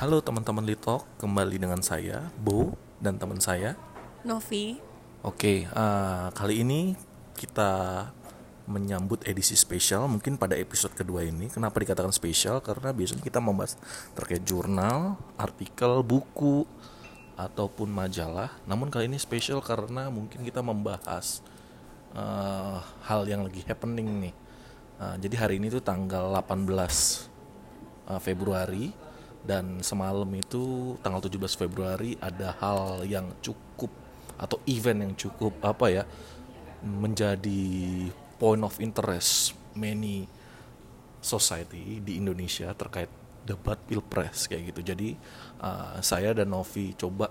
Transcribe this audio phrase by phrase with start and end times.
[0.00, 2.72] Halo teman-teman Litok, kembali dengan saya Bo
[3.04, 3.76] dan teman saya.
[4.24, 4.80] Novi.
[5.20, 6.96] Oke, eh, kali ini
[7.36, 8.08] kita
[8.64, 10.08] menyambut edisi spesial.
[10.08, 12.64] Mungkin pada episode kedua ini, kenapa dikatakan spesial?
[12.64, 13.76] Karena biasanya kita membahas
[14.16, 16.64] terkait jurnal, artikel, buku,
[17.36, 18.56] ataupun majalah.
[18.64, 21.44] Namun kali ini spesial karena mungkin kita membahas
[22.16, 24.34] eh, hal yang lagi happening nih.
[24.96, 27.28] Eh, jadi hari ini tuh tanggal 18
[28.08, 29.09] uh, Februari
[29.40, 33.88] dan semalam itu tanggal 17 Februari ada hal yang cukup
[34.40, 36.04] atau event yang cukup apa ya
[36.84, 38.08] menjadi
[38.40, 40.24] point of interest many
[41.20, 43.08] society di Indonesia terkait
[43.44, 44.80] debat pilpres kayak gitu.
[44.92, 45.16] Jadi
[45.60, 47.28] uh, saya dan Novi coba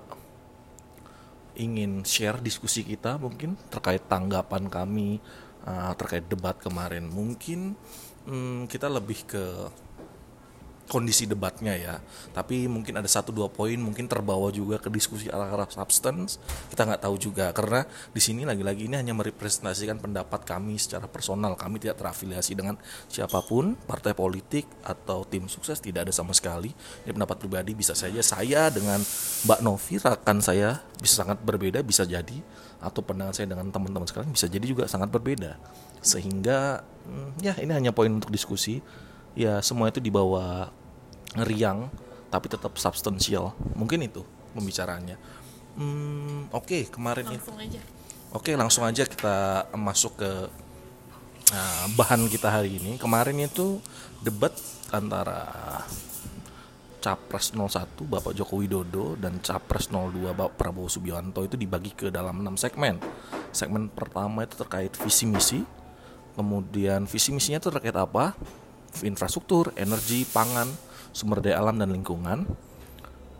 [1.57, 5.17] ingin share diskusi kita mungkin terkait tanggapan kami
[5.65, 7.09] uh, terkait debat kemarin.
[7.09, 7.73] Mungkin
[8.29, 9.45] hmm, kita lebih ke
[10.89, 11.95] kondisi debatnya ya.
[12.33, 16.41] Tapi mungkin ada satu dua poin mungkin terbawa juga ke diskusi arah-arah substance.
[16.73, 21.53] Kita nggak tahu juga karena di sini lagi-lagi ini hanya merepresentasikan pendapat kami secara personal.
[21.53, 26.73] Kami tidak terafiliasi dengan siapa pun, partai politik atau tim sukses tidak ada sama sekali.
[27.05, 28.97] Ini pendapat pribadi bisa saja saya dengan
[29.45, 32.41] Mbak Novi rekan saya bisa sangat berbeda bisa jadi
[32.79, 35.59] atau pandangan saya dengan teman-teman sekalian bisa jadi juga sangat berbeda.
[35.99, 38.79] Sehingga hmm, ya ini hanya poin untuk diskusi
[39.37, 40.71] ya semua itu dibawa
[41.37, 41.89] riang
[42.29, 44.25] tapi tetap substansial mungkin itu
[44.57, 45.17] pembicaraannya
[45.77, 47.81] hmm, oke okay, kemarin Langsung aja.
[48.33, 50.31] oke okay, langsung aja kita masuk ke
[51.53, 53.77] nah, bahan kita hari ini kemarin itu
[54.25, 54.53] debat
[54.89, 55.45] antara
[56.99, 62.43] Capres 01 Bapak Joko Widodo dan Capres 02 Bapak Prabowo Subianto itu dibagi ke dalam
[62.43, 62.99] 6 segmen.
[63.55, 65.63] Segmen pertama itu terkait visi misi.
[66.35, 68.35] Kemudian visi misinya itu terkait apa?
[69.05, 70.65] infrastruktur, energi, pangan,
[71.11, 72.45] sumber daya alam dan lingkungan.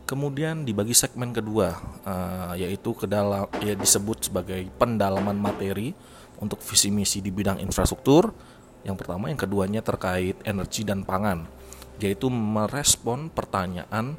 [0.09, 5.94] Kemudian dibagi segmen kedua, uh, yaitu ke dalam ya disebut sebagai pendalaman materi
[6.42, 8.33] untuk visi misi di bidang infrastruktur.
[8.82, 11.45] Yang pertama, yang keduanya terkait energi dan pangan,
[12.02, 14.17] yaitu merespon pertanyaan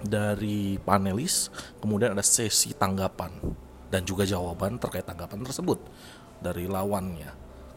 [0.00, 1.52] dari panelis,
[1.84, 3.32] kemudian ada sesi tanggapan
[3.92, 5.80] dan juga jawaban terkait tanggapan tersebut
[6.40, 7.32] dari lawannya.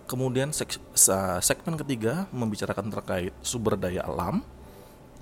[0.07, 4.39] Kemudian segmen ketiga membicarakan terkait sumber daya alam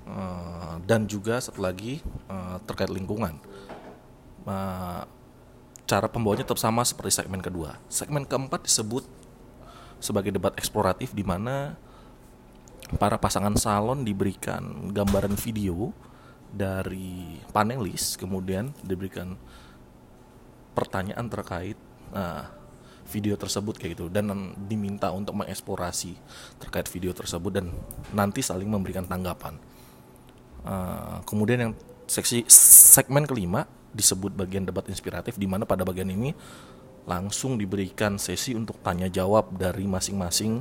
[0.06, 2.00] uh, dan juga satu lagi
[2.30, 3.38] uh, terkait lingkungan.
[4.46, 5.02] Uh,
[5.86, 7.78] cara pembawanya tetap sama seperti segmen kedua.
[7.86, 9.06] Segmen keempat disebut
[10.02, 11.78] sebagai debat eksploratif di mana
[12.98, 15.90] para pasangan salon diberikan gambaran video
[16.50, 19.34] dari panelis, kemudian diberikan
[20.76, 21.78] pertanyaan terkait
[22.14, 22.46] uh,
[23.06, 26.18] video tersebut kayak gitu dan diminta untuk mengeksplorasi
[26.58, 27.70] terkait video tersebut dan
[28.14, 29.56] nanti saling memberikan tanggapan.
[30.66, 31.72] Uh, kemudian yang
[32.10, 36.34] seksi segmen kelima disebut bagian debat inspiratif di mana pada bagian ini
[37.06, 40.58] langsung diberikan sesi untuk tanya jawab dari masing-masing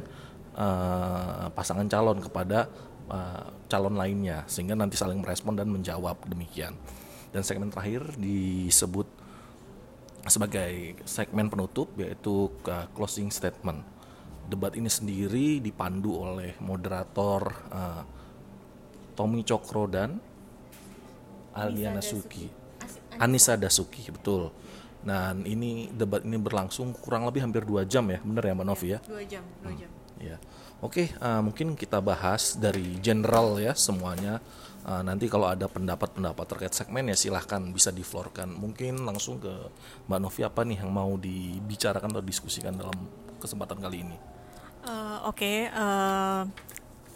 [0.54, 2.70] uh, pasangan calon kepada
[3.10, 6.78] uh, calon lainnya sehingga nanti saling merespon dan menjawab demikian.
[7.34, 9.10] Dan segmen terakhir disebut
[10.30, 13.82] sebagai segmen penutup yaitu uh, closing statement.
[14.46, 17.42] Debat ini sendiri dipandu oleh moderator
[17.74, 18.04] uh,
[19.16, 20.20] Tommy Cokro dan
[21.56, 22.52] Aliana Suki.
[23.16, 24.52] Anissa Dasuki, betul.
[25.00, 28.88] Dan ini debat ini berlangsung kurang lebih hampir dua jam ya, benar ya Mbak Novi
[28.92, 29.00] ya?
[29.08, 29.80] Dua jam, dua Hmm.
[29.80, 29.90] jam.
[30.16, 30.38] Ya,
[30.80, 31.12] oke.
[31.20, 34.40] uh, mungkin kita bahas dari general ya semuanya.
[34.86, 38.52] Uh, nanti kalau ada pendapat-pendapat terkait segmen ya silahkan bisa diflorkan.
[38.52, 39.52] Mungkin langsung ke
[40.08, 42.96] Mbak Novi apa nih yang mau dibicarakan atau diskusikan dalam
[43.40, 44.18] kesempatan kali ini?
[44.86, 46.42] Eh, Oke, eh,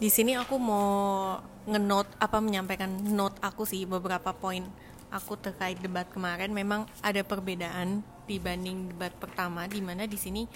[0.00, 1.36] di sini aku mau
[1.68, 4.64] ngenot apa menyampaikan note aku sih beberapa poin
[5.12, 6.48] aku terkait debat kemarin.
[6.54, 10.46] Memang ada perbedaan dibanding debat pertama, di mana di sini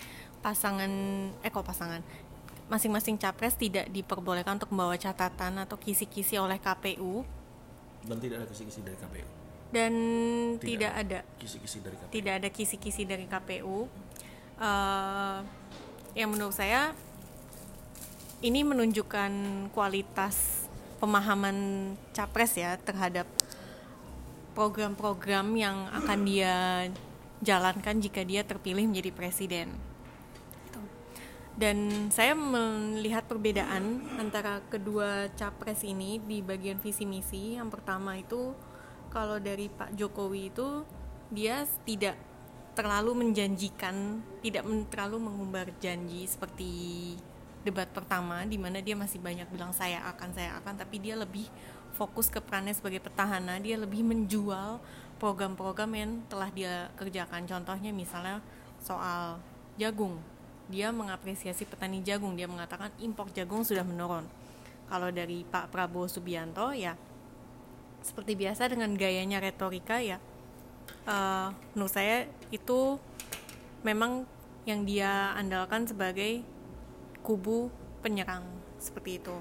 [0.41, 0.89] pasangan,
[1.43, 2.01] eh kok pasangan,
[2.71, 7.27] masing-masing capres tidak diperbolehkan untuk membawa catatan atau kisi-kisi oleh KPU
[8.05, 9.29] Dan tidak ada kisi-kisi dari KPU.
[9.75, 9.93] dan
[10.57, 10.63] Tidak.
[10.63, 12.13] tidak ada Kisi-kisi dari KPU.
[12.15, 13.79] tidak ada kisi-kisi dari KPU.
[14.55, 15.39] Eh,
[16.15, 16.95] yang menurut saya
[18.45, 19.33] ini menunjukkan
[19.73, 20.69] kualitas
[21.01, 21.57] pemahaman
[22.13, 23.25] capres ya terhadap
[24.53, 26.55] program-program yang akan dia
[27.41, 29.73] jalankan jika dia terpilih menjadi presiden.
[30.69, 30.81] Gitu.
[31.57, 37.57] Dan saya melihat perbedaan antara kedua capres ini di bagian visi misi.
[37.57, 38.53] Yang pertama itu
[39.09, 40.85] kalau dari Pak Jokowi itu
[41.33, 42.21] dia tidak
[42.77, 46.73] terlalu menjanjikan, tidak terlalu mengumbar janji seperti
[47.65, 51.49] debat pertama di mana dia masih banyak bilang saya akan saya akan tapi dia lebih
[51.97, 53.57] fokus ke perannya sebagai petahana.
[53.63, 54.79] Dia lebih menjual
[55.17, 57.49] program-program yang telah dia kerjakan.
[57.49, 58.43] Contohnya misalnya
[58.83, 59.41] soal
[59.81, 60.21] jagung.
[60.69, 62.37] Dia mengapresiasi petani jagung.
[62.37, 64.27] Dia mengatakan impor jagung sudah menurun.
[64.91, 66.93] Kalau dari Pak Prabowo Subianto ya
[68.05, 70.21] seperti biasa dengan gayanya retorika ya
[71.09, 73.01] uh, menurut saya itu
[73.81, 74.29] memang
[74.69, 76.45] yang dia andalkan sebagai
[77.25, 77.73] kubu
[78.05, 78.45] penyerang
[78.77, 79.37] seperti itu.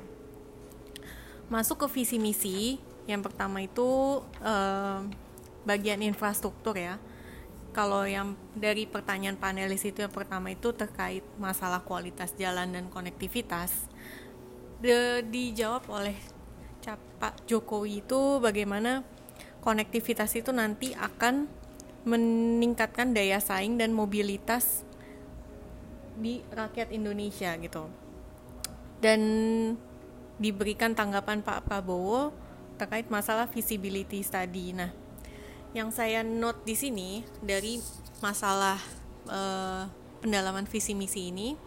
[1.51, 5.03] Masuk ke visi misi yang pertama itu uh,
[5.67, 6.95] bagian infrastruktur ya.
[7.75, 13.91] Kalau yang dari pertanyaan panelis itu yang pertama itu terkait masalah kualitas jalan dan konektivitas.
[14.79, 16.15] De, dijawab oleh
[17.19, 19.03] Pak Jokowi itu bagaimana
[19.63, 21.47] konektivitas itu nanti akan
[22.03, 24.83] meningkatkan daya saing dan mobilitas
[26.17, 27.89] di rakyat Indonesia gitu
[29.03, 29.21] dan
[30.39, 32.31] diberikan tanggapan Pak Prabowo
[32.79, 34.71] terkait masalah visibility study.
[34.71, 34.89] Nah,
[35.75, 37.83] yang saya note di sini dari
[38.23, 38.79] masalah
[39.27, 39.85] uh,
[40.23, 41.59] pendalaman visi misi ini,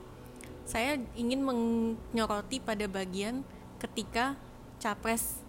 [0.65, 3.45] saya ingin menyoroti pada bagian
[3.79, 4.35] ketika
[4.81, 5.45] capres,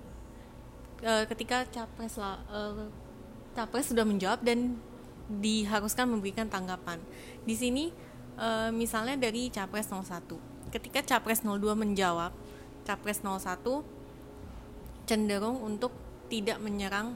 [1.02, 2.92] uh, ketika capres uh,
[3.56, 4.78] capres sudah menjawab dan
[5.28, 7.00] diharuskan memberikan tanggapan.
[7.48, 7.90] Di sini
[8.38, 12.32] uh, misalnya dari capres 01, ketika capres 02 menjawab
[12.88, 13.84] capres 01
[15.08, 15.92] cenderung untuk
[16.28, 17.16] tidak menyerang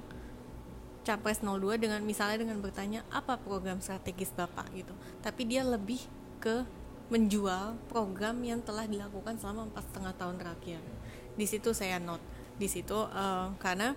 [1.02, 4.94] capres 02 dengan misalnya dengan bertanya apa program strategis Bapak gitu.
[5.24, 6.00] Tapi dia lebih
[6.42, 6.64] ke
[7.12, 10.80] menjual program yang telah dilakukan selama empat setengah tahun terakhir.
[11.36, 12.24] Di situ saya note,
[12.56, 13.92] di situ uh, karena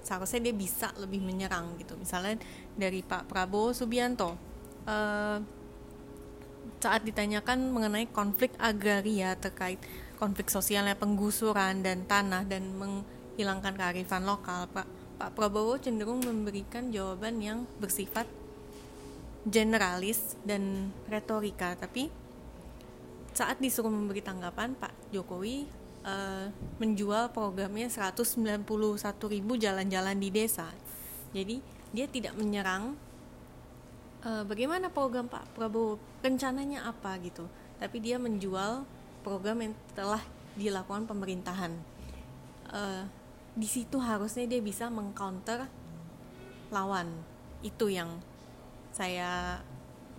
[0.00, 1.98] seharusnya dia bisa lebih menyerang gitu.
[1.98, 2.38] Misalnya
[2.78, 4.38] dari Pak Prabowo Subianto
[4.86, 5.38] uh,
[6.80, 9.76] saat ditanyakan mengenai konflik agraria terkait
[10.16, 14.88] konflik sosialnya penggusuran dan tanah dan menghilangkan kearifan lokal Pak.
[15.20, 18.24] Pak Prabowo cenderung memberikan jawaban yang bersifat
[19.44, 22.08] generalis dan retorika tapi
[23.36, 25.68] saat disuruh memberi tanggapan Pak Jokowi
[26.04, 26.48] uh,
[26.80, 28.64] menjual programnya 191
[29.28, 30.68] ribu jalan-jalan di desa.
[31.36, 31.60] Jadi
[31.92, 32.96] dia tidak menyerang
[34.24, 36.00] uh, bagaimana program Pak Prabowo?
[36.20, 37.48] Rencananya apa gitu?
[37.80, 38.84] Tapi dia menjual
[39.24, 40.20] program yang telah
[40.56, 41.72] dilakukan pemerintahan.
[42.70, 43.04] Uh,
[43.56, 45.66] di situ harusnya dia bisa mengcounter
[46.70, 47.08] lawan.
[47.60, 48.20] Itu yang
[48.92, 49.60] saya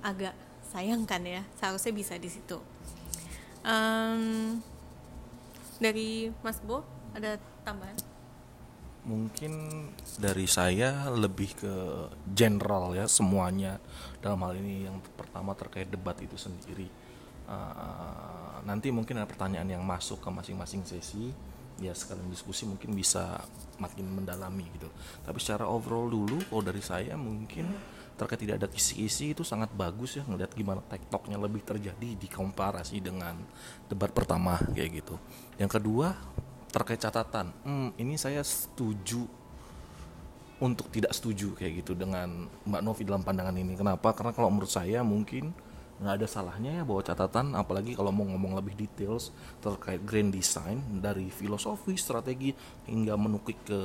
[0.02, 0.34] agak
[0.74, 1.42] sayangkan ya.
[1.58, 2.58] Seharusnya bisa di situ.
[3.62, 4.58] Um,
[5.78, 6.82] dari Mas Bo
[7.14, 8.11] ada tambahan
[9.02, 9.52] mungkin
[10.22, 11.76] dari saya lebih ke
[12.30, 13.82] general ya semuanya.
[14.22, 16.86] Dalam hal ini yang pertama terkait debat itu sendiri.
[17.50, 21.34] Uh, nanti mungkin ada pertanyaan yang masuk ke masing-masing sesi.
[21.82, 23.42] Ya sekalian diskusi mungkin bisa
[23.82, 24.86] makin mendalami gitu.
[25.26, 27.74] Tapi secara overall dulu kalau dari saya mungkin
[28.22, 33.02] terkait tidak ada kisi-kisi itu sangat bagus ya ngeliat gimana tektoknya lebih terjadi di komparasi
[33.02, 33.34] dengan
[33.90, 35.18] debat pertama kayak gitu.
[35.58, 36.14] Yang kedua
[36.72, 39.28] terkait catatan hmm, ini saya setuju
[40.62, 43.74] untuk tidak setuju kayak gitu dengan Mbak Novi dalam pandangan ini.
[43.74, 44.14] Kenapa?
[44.14, 45.50] Karena kalau menurut saya mungkin
[46.02, 49.30] nggak ada salahnya ya bawa catatan apalagi kalau mau ngomong lebih details
[49.62, 52.50] terkait grand design dari filosofi strategi
[52.90, 53.80] hingga menukik ke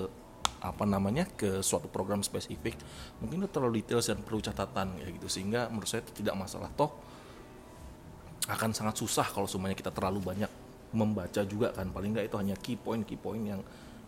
[0.65, 2.73] apa namanya ke suatu program spesifik
[3.21, 5.33] mungkin itu terlalu details dan perlu catatan ya gitu.
[5.33, 6.69] Sehingga menurut saya tidak masalah.
[6.76, 6.93] Toh
[8.52, 12.57] akan sangat susah kalau semuanya kita terlalu banyak membaca juga kan paling nggak itu hanya
[12.59, 13.62] key point key point yang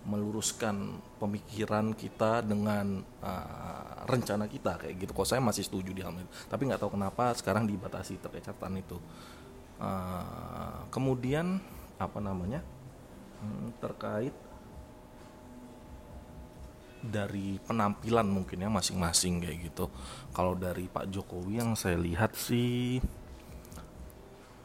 [0.09, 5.13] meluruskan pemikiran kita dengan uh, rencana kita kayak gitu.
[5.13, 8.81] Kok saya masih setuju di hal itu, tapi nggak tahu kenapa sekarang dibatasi terkait catatan
[8.81, 8.97] itu.
[9.79, 11.61] Uh, kemudian
[12.01, 12.65] apa namanya
[13.43, 14.35] hmm, terkait
[16.99, 19.87] dari penampilan mungkin ya masing-masing kayak gitu.
[20.35, 22.99] Kalau dari Pak Jokowi yang saya lihat sih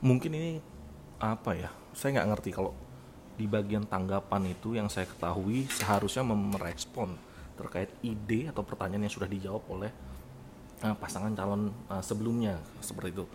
[0.01, 0.51] mungkin ini
[1.19, 1.82] apa ya?
[1.93, 2.73] Saya nggak ngerti kalau
[3.33, 7.17] di bagian tanggapan itu yang saya ketahui seharusnya merespon
[7.57, 9.91] terkait ide atau pertanyaan yang sudah dijawab oleh
[10.85, 13.25] uh, pasangan calon uh, sebelumnya seperti itu.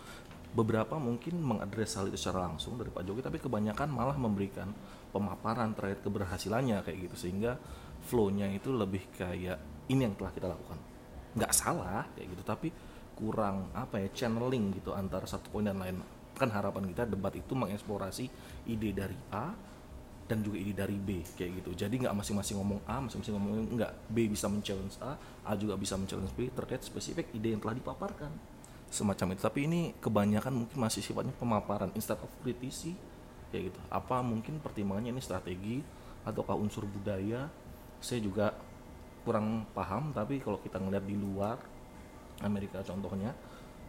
[0.49, 4.73] Beberapa mungkin mengadres hal itu secara langsung dari Pak Jokowi, tapi kebanyakan malah memberikan
[5.13, 7.61] pemaparan terkait keberhasilannya kayak gitu sehingga
[8.09, 9.61] flow-nya itu lebih kayak
[9.93, 10.79] ini yang telah kita lakukan.
[11.37, 12.73] Nggak salah kayak gitu, tapi
[13.13, 16.01] kurang apa ya channeling gitu antara satu poin dan lain.
[16.39, 18.25] Kan harapan kita debat itu mengeksplorasi
[18.71, 19.51] ide dari A
[20.29, 21.85] dan juga ide dari B kayak gitu.
[21.85, 23.91] Jadi nggak masing-masing ngomong A masing-masing ngomong nggak.
[24.07, 28.31] B bisa men-challenge A A juga bisa men-challenge B terkait spesifik ide yang telah dipaparkan.
[28.87, 29.41] Semacam itu.
[29.43, 32.95] Tapi ini kebanyakan mungkin masih sifatnya pemaparan instead of kritisi
[33.51, 33.79] kayak gitu.
[33.91, 35.83] Apa mungkin pertimbangannya ini strategi
[36.23, 37.51] ataukah unsur budaya?
[37.99, 38.55] Saya juga
[39.27, 41.59] kurang paham tapi kalau kita ngeliat di luar
[42.41, 43.35] Amerika contohnya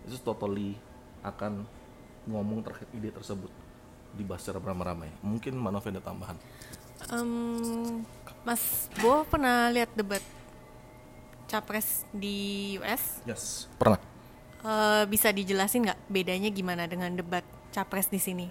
[0.05, 0.75] itu totally
[1.23, 1.65] akan
[2.29, 3.51] ngomong terkait ide tersebut
[4.17, 6.37] dibahas secara beramai-ramai mungkin Manovi ada tambahan
[7.09, 8.05] Um,
[8.45, 10.21] Mas Bo pernah lihat debat
[11.49, 13.25] capres di US?
[13.25, 13.97] yes pernah
[14.61, 17.41] Eh, bisa dijelasin nggak bedanya gimana dengan debat
[17.73, 18.47] capres di sini?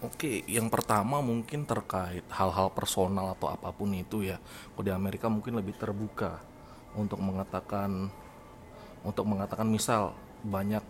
[0.00, 4.40] Oke, yang pertama mungkin terkait hal-hal personal atau apa pun itu ya.
[4.72, 6.40] Kalau di Amerika mungkin lebih terbuka
[6.96, 8.08] untuk mengatakan
[9.04, 10.80] untuk mengatakan misal banyak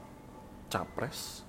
[0.69, 1.47] capres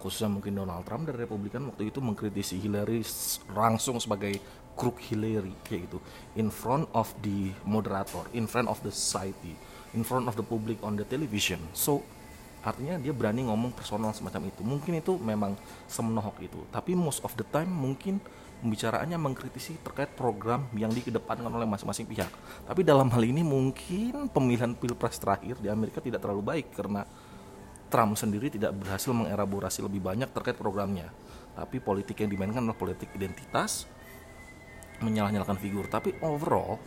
[0.00, 3.04] khususnya mungkin Donald Trump dari Republikan waktu itu mengkritisi Hillary
[3.52, 4.40] langsung sebagai
[4.72, 6.00] crook Hillary kayak gitu.
[6.40, 9.52] In front of the moderator, in front of the society,
[9.92, 11.60] in front of the public on the television.
[11.76, 12.00] So
[12.64, 14.64] artinya dia berani ngomong personal semacam itu.
[14.64, 15.52] Mungkin itu memang
[15.84, 16.60] semenohok itu.
[16.72, 18.16] Tapi most of the time mungkin
[18.64, 22.28] pembicaraannya mengkritisi terkait program yang dikedepankan oleh masing-masing pihak.
[22.64, 27.04] Tapi dalam hal ini mungkin pemilihan pilpres terakhir di Amerika tidak terlalu baik karena
[27.90, 31.10] Trump sendiri tidak berhasil mengelaborasi lebih banyak terkait programnya
[31.58, 33.90] tapi politik yang dimainkan adalah politik identitas
[35.02, 36.78] menyalah-nyalakan figur tapi overall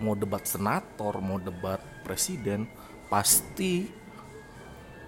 [0.00, 2.64] mau debat senator mau debat presiden
[3.12, 4.00] pasti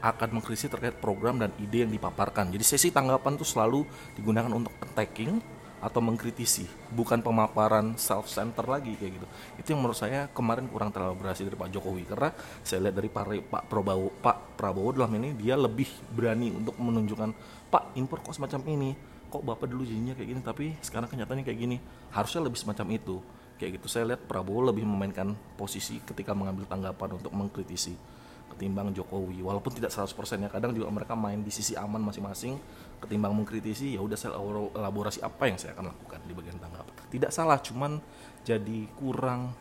[0.02, 2.50] akan mengkritisi terkait program dan ide yang dipaparkan.
[2.50, 3.86] Jadi sesi tanggapan itu selalu
[4.18, 5.38] digunakan untuk attacking
[5.82, 6.62] atau mengkritisi,
[6.94, 9.26] bukan pemaparan self center lagi kayak gitu.
[9.58, 12.30] Itu yang menurut saya kemarin kurang terelaborasi dari Pak Jokowi karena
[12.62, 17.30] saya lihat dari Pak Pak Prabowo Pak Prabowo dalam ini dia lebih berani untuk menunjukkan
[17.66, 18.90] Pak impor kok semacam ini.
[19.26, 21.76] Kok Bapak dulu jadinya kayak gini tapi sekarang kenyataannya kayak gini.
[22.14, 23.18] Harusnya lebih semacam itu.
[23.58, 23.86] Kayak gitu.
[23.90, 28.22] Saya lihat Prabowo lebih memainkan posisi ketika mengambil tanggapan untuk mengkritisi
[28.52, 30.12] ketimbang Jokowi walaupun tidak 100%
[30.44, 32.60] ya kadang juga mereka main di sisi aman masing-masing
[33.02, 34.38] ketimbang mengkritisi ya udah saya
[34.72, 37.98] elaborasi apa yang saya akan lakukan di bagian tanggapan tidak salah cuman
[38.46, 39.52] jadi kurang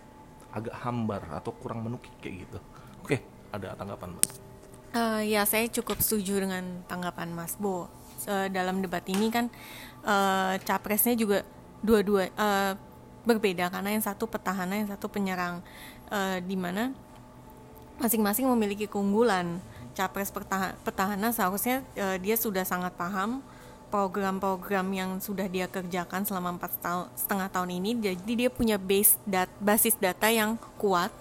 [0.53, 2.59] agak hambar atau kurang menukik kayak gitu
[3.01, 3.17] oke
[3.51, 4.51] ada tanggapan mbak
[4.91, 7.87] Eh, ya saya cukup setuju dengan tanggapan Mas Bo.
[8.27, 9.47] Eh, dalam debat ini kan
[10.03, 11.47] eh, capresnya juga
[11.79, 12.73] dua-dua eh,
[13.23, 15.63] berbeda karena yang satu petahana, yang satu penyerang.
[16.11, 16.91] Eh, di mana
[18.03, 19.63] masing-masing memiliki keunggulan.
[20.01, 20.33] Capres
[20.81, 23.45] petahana seharusnya eh, dia sudah sangat paham
[23.93, 27.89] program-program yang sudah dia kerjakan selama empat tahun setengah tahun ini.
[28.17, 31.13] Jadi dia punya base dat basis data yang kuat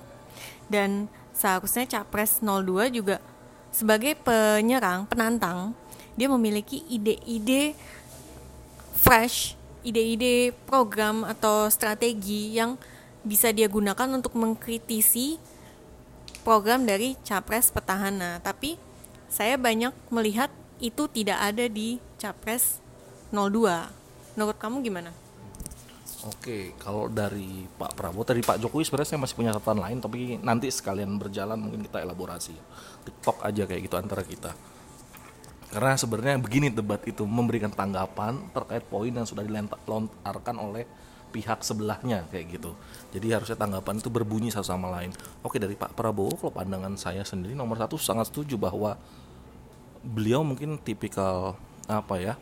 [0.72, 3.20] dan seharusnya capres 02 juga
[3.68, 5.76] sebagai penyerang penantang
[6.14, 7.74] dia memiliki ide-ide
[8.96, 12.76] fresh ide-ide program atau strategi yang
[13.24, 15.40] bisa dia gunakan untuk mengkritisi
[16.42, 18.76] program dari capres petahana tapi
[19.30, 22.82] saya banyak melihat itu tidak ada di capres
[23.30, 24.00] 02
[24.34, 25.12] menurut kamu gimana?
[26.28, 30.36] Oke, kalau dari Pak Prabowo, dari Pak Jokowi sebenarnya saya masih punya catatan lain, tapi
[30.44, 32.52] nanti sekalian berjalan mungkin kita elaborasi.
[33.08, 34.52] TikTok aja kayak gitu antara kita.
[35.72, 40.84] Karena sebenarnya begini debat itu memberikan tanggapan terkait poin yang sudah dilontarkan oleh
[41.30, 42.74] pihak sebelahnya kayak gitu.
[43.14, 45.14] Jadi harusnya tanggapan itu berbunyi satu sama lain.
[45.40, 48.98] Oke dari Pak Prabowo, kalau pandangan saya sendiri nomor satu sangat setuju bahwa
[50.02, 51.54] beliau mungkin tipikal
[51.86, 52.34] apa ya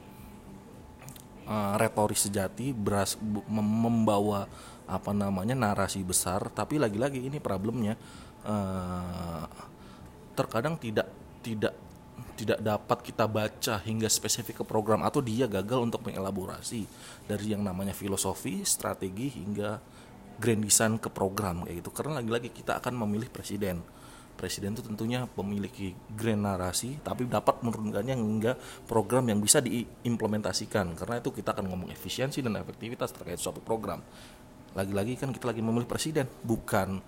[1.49, 3.17] uh, retoris sejati beras
[3.49, 4.47] membawa
[4.89, 7.99] apa namanya narasi besar tapi lagi-lagi ini problemnya
[8.47, 9.45] uh,
[10.33, 11.11] terkadang tidak
[11.43, 11.75] tidak
[12.39, 16.87] tidak dapat kita baca hingga spesifik ke program atau dia gagal untuk mengelaborasi
[17.27, 19.83] dari yang namanya filosofi, strategi hingga
[20.39, 21.91] grand design ke program kayak gitu.
[21.91, 23.83] Karena lagi-lagi kita akan memilih presiden.
[24.39, 28.55] Presiden itu tentunya memiliki grand narasi tapi dapat menurunkannya hingga
[28.87, 30.95] program yang bisa diimplementasikan.
[30.95, 33.99] Karena itu kita akan ngomong efisiensi dan efektivitas terkait suatu program.
[34.79, 37.03] Lagi-lagi kan kita lagi memilih presiden, bukan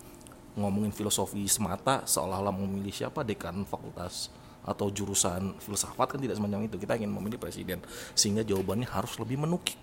[0.59, 6.77] ngomongin filosofi semata seolah-olah memilih siapa dekan fakultas atau jurusan filsafat kan tidak semacam itu.
[6.77, 7.81] Kita ingin memilih presiden
[8.13, 9.77] sehingga jawabannya harus lebih menukik.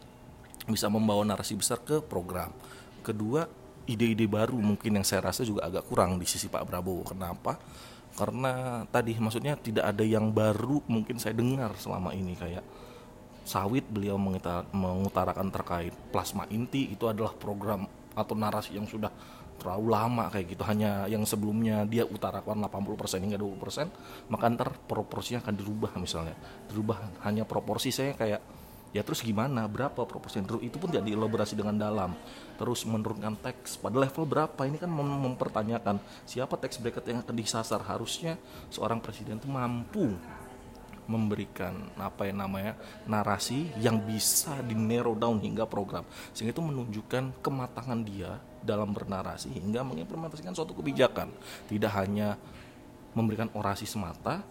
[0.68, 2.52] Bisa membawa narasi besar ke program.
[3.02, 3.49] Kedua
[3.88, 7.08] ide-ide baru mungkin yang saya rasa juga agak kurang di sisi Pak Prabowo.
[7.08, 7.56] Kenapa?
[8.12, 12.66] Karena tadi maksudnya tidak ada yang baru mungkin saya dengar selama ini kayak
[13.49, 14.20] sawit beliau
[14.75, 19.08] mengutarakan terkait plasma inti itu adalah program atau narasi yang sudah
[19.58, 20.62] terlalu lama kayak gitu.
[20.64, 26.38] Hanya yang sebelumnya dia utarakan 80% hingga 20% maka ntar proporsinya akan dirubah misalnya.
[26.70, 28.40] Dirubah hanya proporsi saya kayak
[28.94, 29.68] ya terus gimana?
[29.68, 30.40] Berapa proporsi?
[30.40, 32.14] Itu pun tidak dielaborasi dengan dalam.
[32.56, 33.76] Terus menurunkan teks.
[33.78, 34.60] Pada level berapa?
[34.64, 37.84] Ini kan mem- mempertanyakan siapa teks bracket yang akan disasar.
[37.84, 38.40] Harusnya
[38.72, 40.16] seorang presiden itu mampu
[41.08, 42.76] memberikan apa yang namanya
[43.08, 46.04] narasi yang bisa di narrow down hingga program.
[46.36, 51.32] Sehingga itu menunjukkan kematangan dia dalam bernarasi hingga mengimplementasikan suatu kebijakan.
[51.66, 52.36] Tidak hanya
[53.16, 54.44] memberikan orasi semata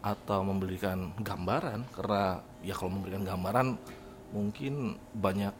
[0.00, 3.76] atau memberikan gambaran karena ya kalau memberikan gambaran
[4.32, 5.52] mungkin banyak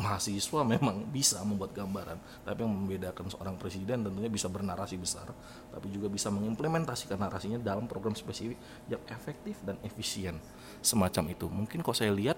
[0.00, 2.16] mahasiswa memang bisa membuat gambaran.
[2.48, 5.28] Tapi yang membedakan seorang presiden tentunya bisa bernarasi besar
[5.72, 8.60] tapi juga bisa mengimplementasikan narasinya dalam program spesifik
[8.92, 10.36] yang efektif dan efisien
[10.84, 11.46] semacam itu.
[11.48, 12.36] Mungkin kalau saya lihat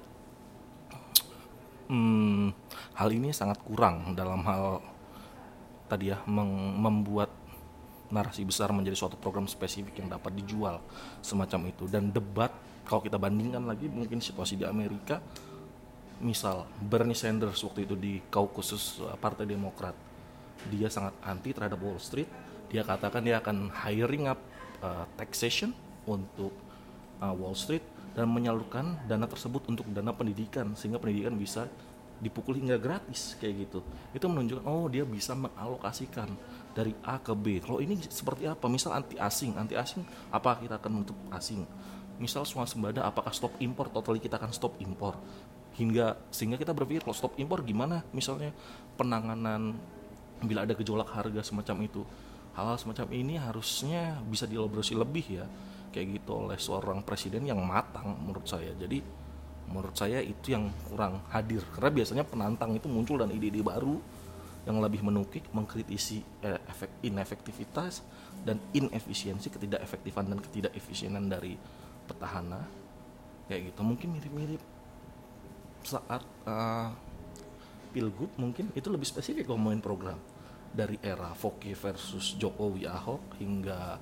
[1.91, 2.55] hmm,
[2.95, 4.81] hal ini sangat kurang dalam hal
[5.91, 7.29] tadi ya membuat
[8.15, 10.79] narasi besar menjadi suatu program spesifik yang dapat dijual
[11.19, 11.91] semacam itu.
[11.91, 12.55] Dan debat
[12.87, 15.19] kalau kita bandingkan lagi mungkin situasi di Amerika
[16.23, 19.97] misal Bernie Sanders waktu itu di kaukusus Partai Demokrat
[20.71, 22.31] dia sangat anti terhadap Wall Street
[22.75, 24.43] dia katakan dia akan hiring up
[24.83, 25.71] uh, taxation
[26.11, 26.51] untuk
[27.23, 27.87] uh, Wall Street
[28.19, 31.71] dan menyalurkan dana tersebut untuk dana pendidikan sehingga pendidikan bisa
[32.19, 33.79] dipukul hingga gratis kayak gitu.
[34.11, 36.35] Itu menunjukkan oh dia bisa mengalokasikan
[36.75, 37.63] dari A ke B.
[37.63, 38.67] Kalau ini seperti apa?
[38.67, 39.55] Misal anti asing.
[39.55, 40.03] Anti asing
[40.35, 41.63] apa kita akan menutup asing?
[42.19, 43.87] Misal swasembada apakah stop impor?
[43.95, 45.15] Totally kita akan stop impor.
[45.79, 48.03] Hingga sehingga kita berpikir kalau stop impor gimana?
[48.11, 48.51] Misalnya
[48.99, 49.75] penanganan
[50.43, 52.03] bila ada gejolak harga semacam itu
[52.55, 55.47] hal-hal semacam ini harusnya bisa dielaborasi lebih ya.
[55.95, 58.75] Kayak gitu oleh seorang presiden yang matang menurut saya.
[58.75, 58.99] Jadi
[59.71, 61.63] menurut saya itu yang kurang hadir.
[61.75, 63.99] Karena biasanya penantang itu muncul dan ide-ide baru
[64.65, 68.01] yang lebih menukik mengkritisi eh, efek inefektivitas
[68.43, 71.55] dan inefisiensi ketidakefektifan dan ketidakefisienan dari
[72.11, 72.65] petahana.
[73.47, 73.81] Kayak gitu.
[73.85, 74.63] Mungkin mirip-mirip
[75.85, 76.89] saat uh,
[77.93, 80.17] pilgub mungkin itu lebih spesifik ngomongin program
[80.75, 83.97] dari era Foki versus Jokowi Ahok hingga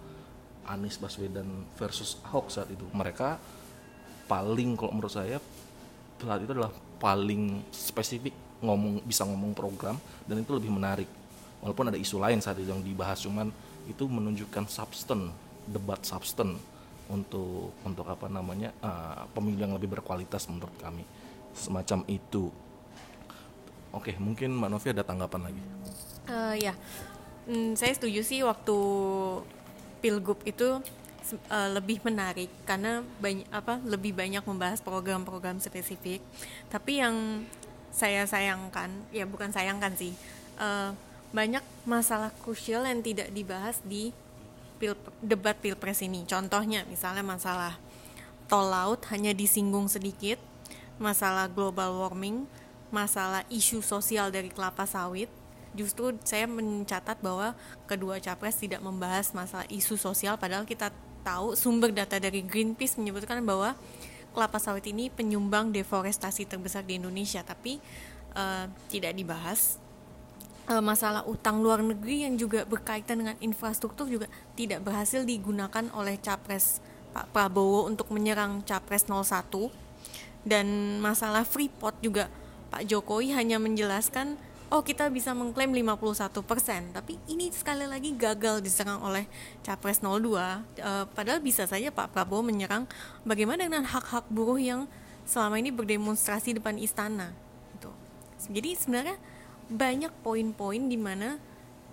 [0.65, 2.89] Anies Baswedan versus Ahok saat itu.
[2.97, 3.37] Mereka
[4.25, 5.37] paling kalau menurut saya
[6.17, 8.33] saat itu adalah paling spesifik
[8.65, 11.07] ngomong bisa ngomong program dan itu lebih menarik.
[11.61, 13.53] Walaupun ada isu lain saat itu yang dibahas cuman
[13.85, 15.31] itu menunjukkan substan
[15.69, 16.57] debat substan
[17.11, 21.05] untuk untuk apa namanya uh, pemilu yang lebih berkualitas menurut kami.
[21.53, 22.49] Semacam itu.
[23.93, 25.63] Oke mungkin mbak Novi ada tanggapan lagi
[26.29, 26.75] uh, ya.
[27.49, 28.77] Hmm, saya setuju sih waktu
[29.99, 30.79] pilgub itu
[31.51, 36.23] uh, lebih menarik karena banyak apa lebih banyak membahas program-program spesifik.
[36.71, 37.47] Tapi yang
[37.93, 40.17] saya sayangkan ya bukan sayangkan sih
[40.57, 40.97] uh,
[41.33, 44.13] banyak masalah krusial yang tidak dibahas di
[44.79, 46.23] pil, debat pilpres ini.
[46.29, 47.77] Contohnya misalnya masalah
[48.47, 50.41] tol laut hanya disinggung sedikit
[51.03, 52.47] masalah global warming,
[52.95, 55.27] masalah isu sosial dari kelapa sawit,
[55.73, 57.57] justru saya mencatat bahwa
[57.89, 63.41] kedua capres tidak membahas masalah isu sosial padahal kita tahu sumber data dari Greenpeace menyebutkan
[63.47, 63.79] bahwa
[64.35, 67.45] kelapa sawit ini penyumbang deforestasi terbesar di Indonesia.
[67.45, 67.79] Tapi
[68.35, 69.79] uh, tidak dibahas
[70.73, 74.27] uh, masalah utang luar negeri yang juga berkaitan dengan infrastruktur juga
[74.59, 76.83] tidak berhasil digunakan oleh capres
[77.13, 79.69] Pak Prabowo untuk menyerang capres 01
[80.43, 80.67] dan
[80.99, 82.33] masalah Freeport juga
[82.73, 84.41] Pak Jokowi hanya menjelaskan
[84.73, 89.29] oh kita bisa mengklaim 51% tapi ini sekali lagi gagal diserang oleh
[89.61, 90.41] Capres 02 e,
[90.81, 92.89] eh, padahal bisa saja Pak Prabowo menyerang.
[93.29, 94.89] Bagaimana dengan hak-hak buruh yang
[95.29, 97.37] selama ini berdemonstrasi depan istana?
[97.77, 97.91] Gitu.
[98.49, 99.17] jadi sebenarnya
[99.69, 101.37] banyak poin-poin di mana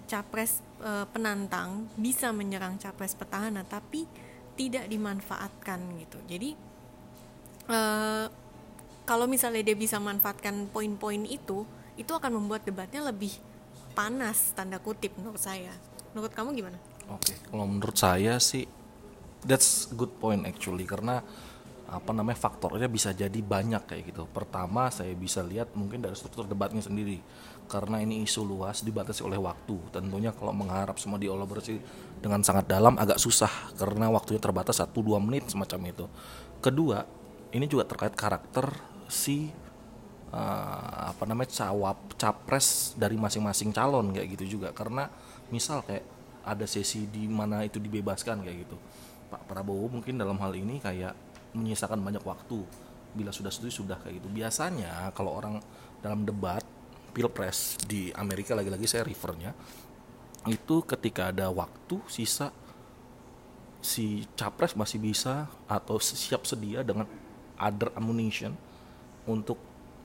[0.10, 4.08] capres e, penantang bisa menyerang capres petahana tapi
[4.56, 6.20] tidak dimanfaatkan gitu.
[6.28, 6.52] Jadi
[7.72, 8.28] uh,
[9.08, 11.64] kalau misalnya dia bisa manfaatkan poin-poin itu
[12.00, 13.36] itu akan membuat debatnya lebih
[13.92, 15.76] panas tanda kutip menurut saya
[16.16, 16.78] menurut kamu gimana?
[17.12, 17.36] Oke okay.
[17.52, 18.64] kalau menurut saya sih
[19.44, 21.20] that's good point actually karena
[21.90, 24.30] apa namanya faktornya bisa jadi banyak kayak gitu.
[24.30, 27.18] Pertama saya bisa lihat mungkin dari struktur debatnya sendiri
[27.66, 29.78] karena ini isu luas dibatasi oleh waktu.
[29.90, 31.82] Tentunya kalau mengharap semua diolaborasi
[32.22, 36.06] dengan sangat dalam agak susah karena waktunya terbatas 1 2 menit semacam itu.
[36.62, 37.02] Kedua,
[37.58, 38.70] ini juga terkait karakter
[39.10, 39.50] si
[40.34, 44.74] uh, apa namanya cawap capres dari masing-masing calon kayak gitu juga.
[44.74, 45.10] Karena
[45.54, 46.06] misal kayak
[46.46, 48.78] ada sesi di mana itu dibebaskan kayak gitu.
[49.30, 51.14] Pak Prabowo mungkin dalam hal ini kayak
[51.54, 52.62] menyisakan banyak waktu.
[53.14, 54.30] Bila sudah setuju sudah kayak gitu.
[54.30, 55.62] Biasanya kalau orang
[56.02, 56.62] dalam debat
[57.12, 59.52] pilpres di Amerika lagi-lagi saya refernya
[60.48, 62.54] itu ketika ada waktu sisa
[63.80, 67.08] si capres masih bisa atau siap sedia dengan
[67.60, 68.56] other ammunition
[69.28, 69.60] untuk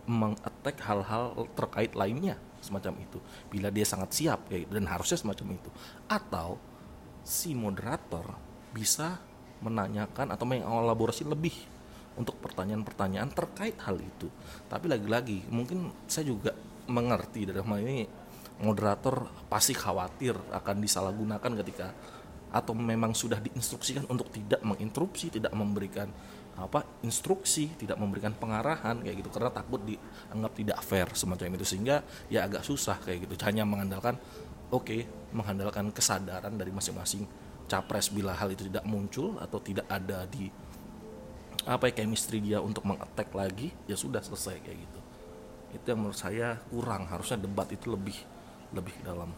[0.04, 3.18] mengattack hal-hal terkait lainnya semacam itu
[3.52, 5.70] bila dia sangat siap ya dan harusnya semacam itu
[6.08, 6.56] atau
[7.24, 8.24] si moderator
[8.72, 9.20] bisa
[9.64, 11.56] menanyakan atau mengelaborasi lebih
[12.14, 14.30] untuk pertanyaan-pertanyaan terkait hal itu.
[14.70, 18.06] Tapi lagi-lagi mungkin saya juga mengerti dalam hal ini
[18.62, 21.90] moderator pasti khawatir akan disalahgunakan ketika
[22.54, 26.06] atau memang sudah diinstruksikan untuk tidak menginterupsi, tidak memberikan
[26.54, 29.30] apa instruksi, tidak memberikan pengarahan kayak gitu.
[29.34, 31.66] Karena takut dianggap tidak fair semacam itu.
[31.66, 33.34] Sehingga ya agak susah kayak gitu.
[33.42, 34.14] Hanya mengandalkan
[34.70, 35.00] oke okay,
[35.34, 37.26] mengandalkan kesadaran dari masing-masing
[37.66, 40.52] capres bila hal itu tidak muncul atau tidak ada di
[41.64, 45.00] apa ya chemistry dia untuk mengattack lagi ya sudah selesai kayak gitu.
[45.74, 47.08] Itu yang menurut saya kurang.
[47.10, 48.14] Harusnya debat itu lebih
[48.70, 49.32] lebih dalam.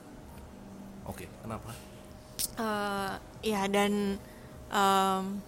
[1.07, 1.71] Oke okay, kenapa?
[2.61, 4.21] Uh, ya dan
[4.69, 5.41] um,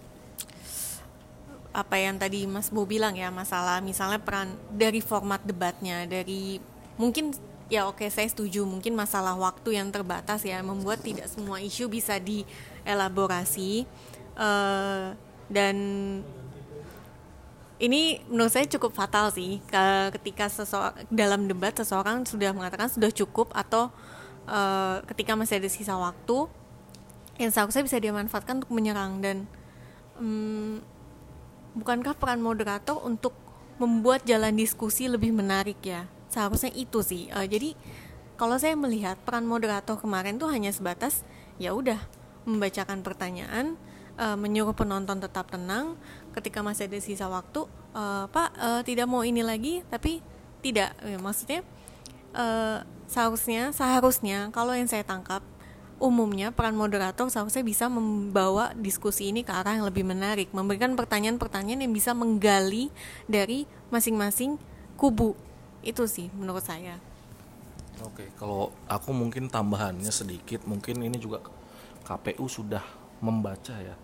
[1.69, 6.57] apa yang tadi Mas Bo bilang ya masalah misalnya peran dari format debatnya dari
[6.97, 7.29] mungkin
[7.69, 12.17] ya oke saya setuju mungkin masalah waktu yang terbatas ya membuat tidak semua isu bisa
[12.17, 13.85] dielaborasi.
[14.33, 15.13] Uh,
[15.49, 15.75] dan
[17.79, 19.63] ini menurut saya cukup fatal sih
[20.11, 20.51] ketika
[21.07, 23.87] dalam debat seseorang sudah mengatakan sudah cukup atau
[24.49, 26.49] uh, ketika masih ada sisa waktu
[27.39, 29.47] yang seharusnya bisa dimanfaatkan untuk menyerang dan
[30.19, 30.83] um,
[31.79, 33.31] bukankah peran moderator untuk
[33.79, 36.05] membuat jalan diskusi lebih menarik ya?
[36.29, 37.31] Seharusnya itu sih.
[37.31, 37.73] Uh, jadi
[38.39, 41.27] kalau saya melihat peran moderator kemarin tuh hanya sebatas
[41.59, 41.99] ya udah
[42.47, 43.75] membacakan pertanyaan
[44.15, 45.99] uh, menyuruh penonton tetap tenang.
[46.35, 50.23] Ketika masih ada sisa waktu uh, pak uh, tidak mau ini lagi tapi
[50.63, 50.95] tidak.
[51.03, 51.59] Ya, maksudnya
[52.35, 55.41] uh, seharusnya seharusnya kalau yang saya tangkap
[55.99, 61.85] umumnya peran moderator seharusnya bisa membawa diskusi ini ke arah yang lebih menarik, memberikan pertanyaan-pertanyaan
[61.85, 62.87] yang bisa menggali
[63.27, 64.55] dari masing-masing
[64.95, 65.35] kubu.
[65.83, 66.97] Itu sih menurut saya.
[67.99, 71.43] Oke, kalau aku mungkin tambahannya sedikit, mungkin ini juga
[72.07, 72.83] KPU sudah
[73.19, 73.95] membaca ya,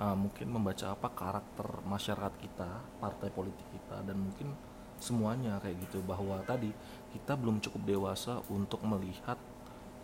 [0.00, 4.48] uh, mungkin membaca apa karakter masyarakat kita, partai politik kita, dan mungkin
[4.96, 6.72] semuanya kayak gitu bahwa tadi
[7.12, 9.36] kita belum cukup dewasa untuk melihat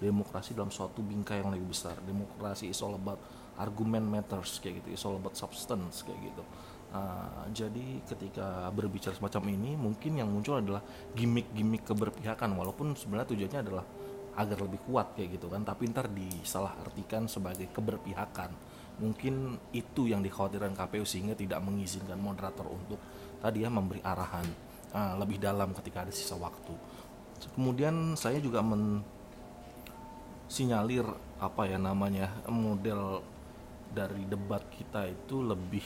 [0.00, 2.00] demokrasi dalam suatu bingkai yang lebih besar.
[2.00, 3.20] Demokrasi is all about
[3.60, 4.88] argument matters kayak gitu.
[4.96, 6.42] Is all about substance kayak gitu.
[6.90, 10.82] Uh, jadi ketika berbicara semacam ini mungkin yang muncul adalah
[11.14, 13.84] gimmick-gimmick keberpihakan walaupun sebenarnya tujuannya adalah
[14.34, 15.62] agar lebih kuat kayak gitu kan.
[15.62, 18.50] Tapi ntar disalahartikan sebagai keberpihakan.
[19.00, 23.00] Mungkin itu yang dikhawatirkan KPU sehingga tidak mengizinkan moderator untuk
[23.40, 24.44] tadi ya memberi arahan
[24.96, 26.72] uh, lebih dalam ketika ada sisa waktu.
[27.56, 29.00] Kemudian saya juga men
[30.50, 31.06] sinyalir
[31.38, 33.22] apa ya namanya model
[33.94, 35.82] dari debat kita itu lebih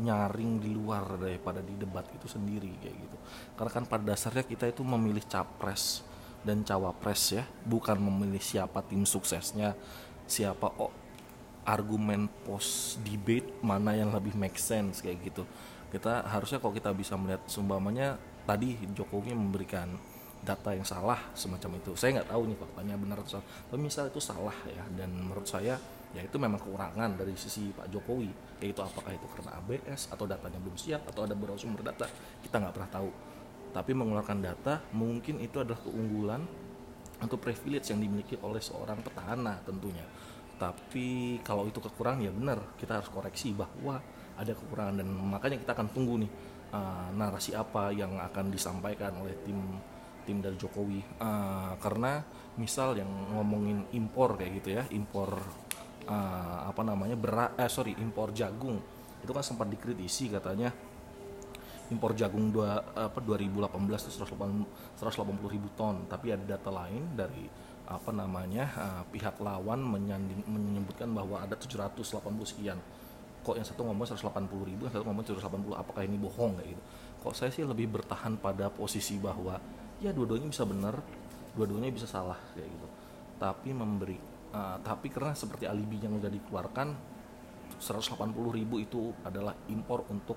[0.00, 3.16] nyaring di luar daripada di debat itu sendiri kayak gitu.
[3.56, 6.04] Karena kan pada dasarnya kita itu memilih capres
[6.44, 9.76] dan cawapres ya bukan memilih siapa tim suksesnya
[10.24, 10.88] siapa oh,
[11.68, 15.44] argumen post debate mana yang lebih make sense kayak gitu.
[15.92, 18.16] Kita harusnya kalau kita bisa melihat sumbamanya
[18.48, 20.00] tadi Jokowi memberikan
[20.40, 21.92] data yang salah semacam itu.
[21.96, 23.46] Saya nggak tahu nih faktanya benar atau salah.
[23.68, 25.76] Tapi misal itu salah ya dan menurut saya
[26.10, 30.58] ya itu memang kekurangan dari sisi Pak Jokowi yaitu apakah itu karena ABS atau datanya
[30.58, 32.08] belum siap atau ada beberapa sumber data
[32.42, 33.10] kita nggak pernah tahu.
[33.70, 36.42] Tapi mengeluarkan data mungkin itu adalah keunggulan
[37.20, 40.02] atau privilege yang dimiliki oleh seorang petahana tentunya.
[40.56, 44.00] Tapi kalau itu kekurangan ya benar kita harus koreksi bahwa
[44.40, 46.32] ada kekurangan dan makanya kita akan tunggu nih
[46.72, 49.58] uh, narasi apa yang akan disampaikan oleh tim
[50.24, 51.00] tim dari Jokowi.
[51.20, 52.22] Uh, karena
[52.58, 55.38] misal yang ngomongin impor kayak gitu ya impor
[56.10, 58.80] uh, apa namanya berat eh sorry impor jagung.
[59.20, 60.72] Itu kan sempat dikritisi katanya.
[61.90, 63.66] Impor jagung dua, apa 2018
[64.06, 66.06] itu 180, 180 ribu ton.
[66.06, 67.50] Tapi ada data lain dari
[67.90, 72.78] apa namanya uh, pihak lawan menyanding, menyebutkan bahwa ada 780 sekian.
[73.42, 76.82] Kok yang satu ngomong 180 ribu yang satu ngomong 780 apakah ini bohong kayak gitu?
[77.26, 79.58] Kok saya sih lebih bertahan pada posisi bahwa
[80.00, 80.96] ya dua-duanya bisa benar
[81.54, 82.88] dua-duanya bisa salah kayak gitu.
[83.36, 84.18] Tapi memberi
[84.52, 86.88] uh, tapi karena seperti alibi yang udah dikeluarkan
[87.80, 88.18] 180
[88.56, 90.36] ribu itu adalah impor untuk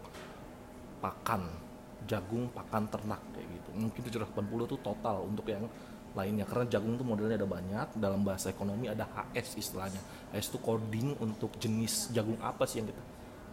[1.03, 1.73] pakan
[2.03, 3.69] jagung pakan ternak kayak gitu.
[3.79, 5.65] Mungkin 780 itu total untuk yang
[6.13, 6.45] lainnya.
[6.47, 9.99] Karena jagung itu modelnya ada banyak dalam bahasa ekonomi ada HS istilahnya.
[10.31, 13.03] HS itu coding untuk jenis jagung apa sih yang kita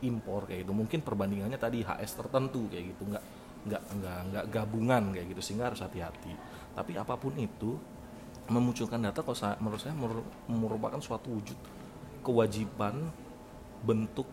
[0.06, 0.72] impor kayak gitu.
[0.74, 3.02] Mungkin perbandingannya tadi HS tertentu kayak gitu.
[3.10, 3.24] Nggak
[3.68, 6.32] nggak nggak nggak gabungan kayak gitu sehingga harus hati-hati.
[6.72, 7.76] Tapi apa pun itu
[8.50, 9.94] memunculkan data kalau saya, menurut saya
[10.50, 11.58] merupakan suatu wujud
[12.26, 13.12] kewajiban
[13.86, 14.26] bentuk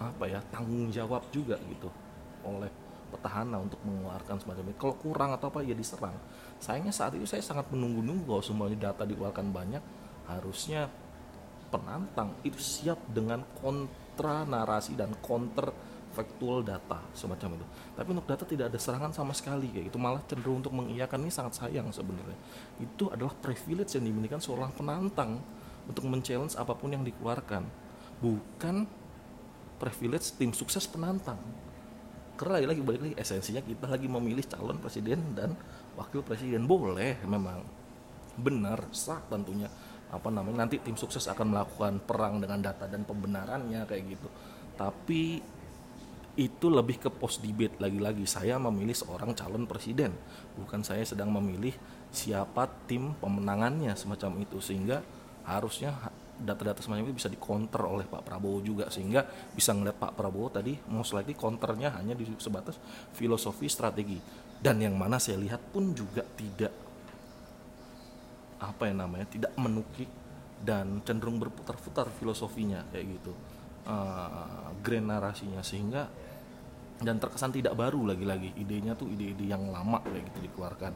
[0.00, 1.92] apa ya tanggung jawab juga gitu
[2.40, 2.72] oleh
[3.10, 6.14] petahana untuk mengeluarkan semacam itu kalau kurang atau apa ya diserang.
[6.62, 9.82] Sayangnya saat itu saya sangat menunggu-nunggu kalau semuanya data dikeluarkan banyak
[10.30, 10.88] harusnya
[11.70, 15.70] penantang itu siap dengan kontra narasi dan counter
[16.10, 17.66] factual data semacam itu.
[17.94, 21.32] Tapi untuk data tidak ada serangan sama sekali kayak gitu malah cenderung untuk mengiyakan ini
[21.32, 22.38] sangat sayang sebenarnya.
[22.82, 25.38] Itu adalah privilege yang dimiliki seorang penantang
[25.86, 27.62] untuk men-challenge apa pun yang dikeluarkan.
[28.20, 28.76] Bukan
[29.78, 31.38] privilege tim sukses penantang.
[32.34, 35.54] Karena lagi-lagi balik lagi esensinya kita lagi memilih calon presiden dan
[35.94, 37.60] wakil presiden boleh memang
[38.40, 39.68] benar sah tentunya
[40.10, 44.28] apa namanya nanti tim sukses akan melakukan perang dengan data dan pembenarannya kayak gitu
[44.74, 45.44] tapi
[46.38, 48.22] itu lebih ke post debate lagi-lagi.
[48.26, 50.14] Saya memilih seorang calon presiden
[50.54, 51.74] bukan saya sedang memilih
[52.10, 54.62] siapa tim pemenangannya semacam itu.
[54.62, 55.02] Sehingga
[55.46, 55.94] harusnya
[56.40, 58.88] data-data semacam itu bisa dikonter oleh Pak Prabowo juga.
[58.88, 62.78] Sehingga bisa ngeliat Pak Prabowo tadi most likely counternya hanya di sebatas
[63.14, 64.18] filosofi strategi.
[64.60, 66.72] Dan yang mana saya lihat pun juga tidak
[68.60, 70.08] apa yang namanya tidak menukik
[70.60, 73.32] dan cenderung berputar-putar filosofinya kayak gitu.
[73.88, 75.64] Uh, grand narasinya.
[75.64, 76.08] Sehingga
[77.00, 78.52] dan terkesan tidak baru lagi-lagi.
[78.60, 80.92] Idenya tuh ide-ide yang lama kayak gitu dikeluarkan.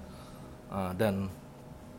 [0.68, 1.28] Uh, dan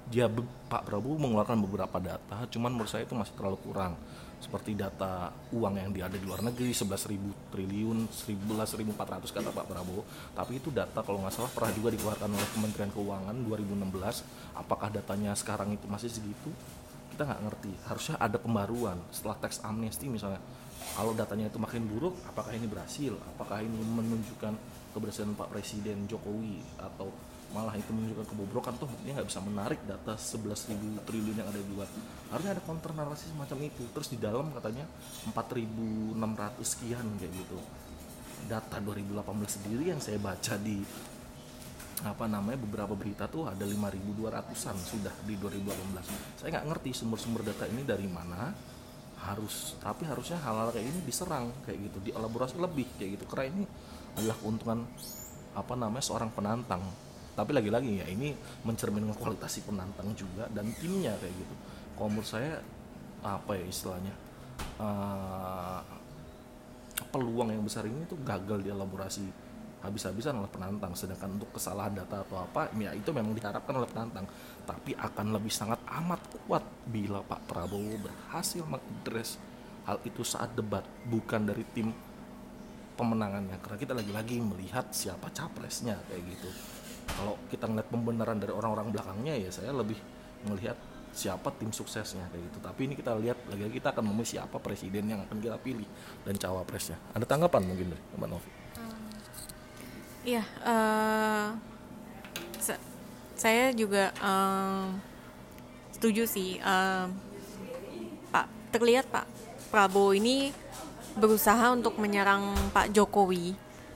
[0.05, 0.29] dia
[0.69, 3.97] Pak Prabowo mengeluarkan beberapa data cuman menurut saya itu masih terlalu kurang.
[4.35, 10.05] Seperti data uang yang ada di luar negeri 11.000 triliun 11.400 kata Pak Prabowo.
[10.37, 15.33] Tapi itu data kalau nggak salah pernah juga dikeluarkan oleh Kementerian Keuangan 2016 apakah datanya
[15.33, 16.53] sekarang itu masih segitu?
[17.09, 17.71] Kita nggak ngerti.
[17.89, 20.37] Harusnya ada pembaruan setelah teks amnesti misalnya
[20.95, 23.11] kalau datanya itu makin buruk apakah ini berhasil?
[23.35, 24.53] Apakah ini menunjukkan
[24.95, 26.63] keberhasilan Pak Presiden Jokowi?
[26.79, 27.11] Atau
[27.51, 28.79] malah itu menunjukkan kebobrokan?
[28.79, 31.91] Tuh buktinya nggak bisa menarik data 11.000 triliun yang ada di luar.
[32.31, 33.83] Harusnya ada counter narasi semacam itu.
[33.91, 34.87] Terus di dalam katanya
[35.35, 36.15] 4.600
[36.63, 37.59] sekian kayak gitu.
[38.47, 39.19] Data 2018
[39.51, 40.79] sendiri yang saya baca di
[42.03, 47.71] apa namanya beberapa berita tuh ada 5.200an sudah di 2018 saya nggak ngerti sumber-sumber data
[47.71, 48.51] ini dari mana
[49.15, 53.25] harus tapi harusnya hal-hal kayak ini diserang kayak gitu dielaborasi lebih kayak gitu.
[53.31, 53.63] Karena ini
[54.15, 54.79] adalah keuntungan
[55.55, 56.83] apa namanya seorang penantang.
[57.35, 58.31] Tapi lagi-lagi ya ini
[58.63, 61.55] mencerminkan kualitas si penantang juga dan timnya kayak gitu.
[61.95, 62.59] Kalau saya
[63.25, 64.13] apa ya istilahnya
[64.79, 65.81] uh,
[67.11, 69.27] peluang yang besar ini tuh gagal dielaborasi
[69.83, 70.95] habis-habisan oleh penantang.
[70.95, 74.25] Sedangkan untuk kesalahan data atau apa ya itu memang diharapkan oleh penantang
[74.65, 79.37] tapi akan lebih sangat amat kuat bila Pak Prabowo berhasil mengadres
[79.85, 81.93] hal itu saat debat bukan dari tim
[82.97, 83.61] pemenangannya.
[83.61, 86.49] Karena kita lagi-lagi melihat siapa capresnya kayak gitu.
[87.05, 90.01] Kalau kita ngeliat pembenaran dari orang-orang belakangnya ya saya lebih
[90.49, 90.75] melihat
[91.15, 92.57] siapa tim suksesnya kayak gitu.
[92.59, 95.87] Tapi ini kita lihat lagi kita akan memilih siapa presiden yang akan kita pilih
[96.25, 96.97] dan cawapresnya.
[97.13, 98.51] Ada tanggapan mungkin dari Mbak Novi?
[100.25, 101.53] Iya, uh,
[103.35, 104.91] saya juga uh,
[105.91, 107.07] setuju sih, uh,
[108.31, 108.47] Pak.
[108.75, 109.27] Terlihat Pak
[109.71, 110.51] Prabowo ini
[111.15, 113.55] berusaha untuk menyerang Pak Jokowi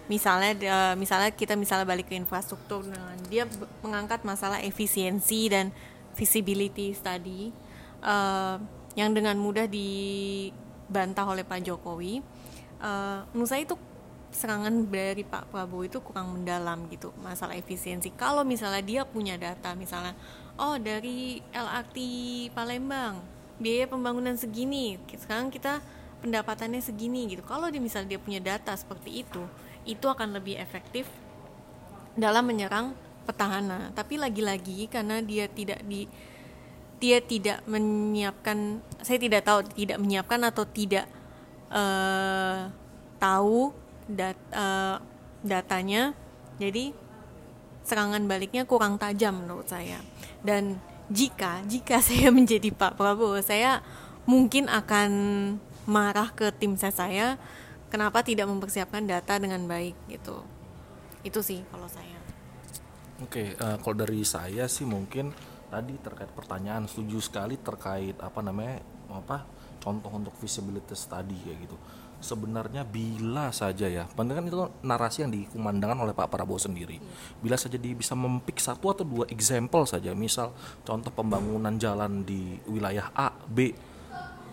[0.09, 3.45] misalnya uh, misalnya kita misalnya balik ke infrastruktur dengan dia
[3.85, 5.69] mengangkat masalah efisiensi dan
[6.17, 7.53] visibility tadi
[8.01, 8.57] uh,
[8.97, 12.25] yang dengan mudah dibantah oleh Pak Jokowi
[12.81, 13.77] uh, menurut saya itu
[14.29, 19.73] serangan dari Pak Prabowo itu kurang mendalam gitu masalah efisiensi kalau misalnya dia punya data
[19.73, 20.13] misalnya
[20.61, 21.97] oh dari LRT
[22.53, 23.19] Palembang
[23.57, 25.81] biaya pembangunan segini sekarang kita
[26.21, 29.41] pendapatannya segini gitu kalau dia misalnya dia punya data seperti itu
[29.89, 31.09] itu akan lebih efektif
[32.19, 32.93] dalam menyerang
[33.29, 33.93] petahana.
[33.93, 36.09] Tapi lagi-lagi karena dia tidak di
[36.99, 41.07] dia tidak menyiapkan, saya tidak tahu tidak menyiapkan atau tidak
[41.71, 42.67] uh,
[43.15, 43.71] tahu
[44.09, 44.97] dat, uh,
[45.45, 46.17] datanya,
[46.57, 46.91] jadi
[47.85, 50.01] serangan baliknya kurang tajam menurut saya.
[50.41, 50.81] Dan
[51.13, 53.85] jika jika saya menjadi Pak Prabowo, saya
[54.25, 55.09] mungkin akan
[55.89, 57.27] marah ke tim saya, saya
[57.89, 60.41] kenapa tidak mempersiapkan data dengan baik gitu.
[61.25, 62.17] Itu sih kalau saya.
[63.19, 65.33] Oke okay, uh, eh, kalau dari saya sih mungkin
[65.69, 68.81] tadi terkait pertanyaan setuju sekali terkait apa namanya
[69.13, 69.45] apa
[69.77, 71.77] contoh untuk visibility study kayak gitu
[72.19, 76.99] sebenarnya bila saja ya penting kan itu narasi yang dikumandangkan oleh Pak Prabowo sendiri.
[77.39, 80.51] Bila saja dia bisa mempik satu atau dua example saja misal
[80.83, 83.71] contoh pembangunan jalan di wilayah A B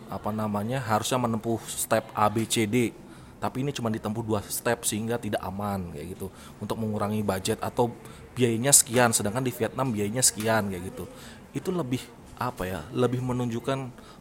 [0.07, 2.95] apa namanya harusnya menempuh step A B C D
[3.37, 6.33] tapi ini cuma ditempuh dua step sehingga tidak aman kayak gitu.
[6.57, 7.93] Untuk mengurangi budget atau
[8.33, 11.05] biayanya sekian sedangkan di Vietnam biayanya sekian kayak gitu.
[11.53, 12.01] Itu lebih
[12.37, 13.79] apa ya lebih menunjukkan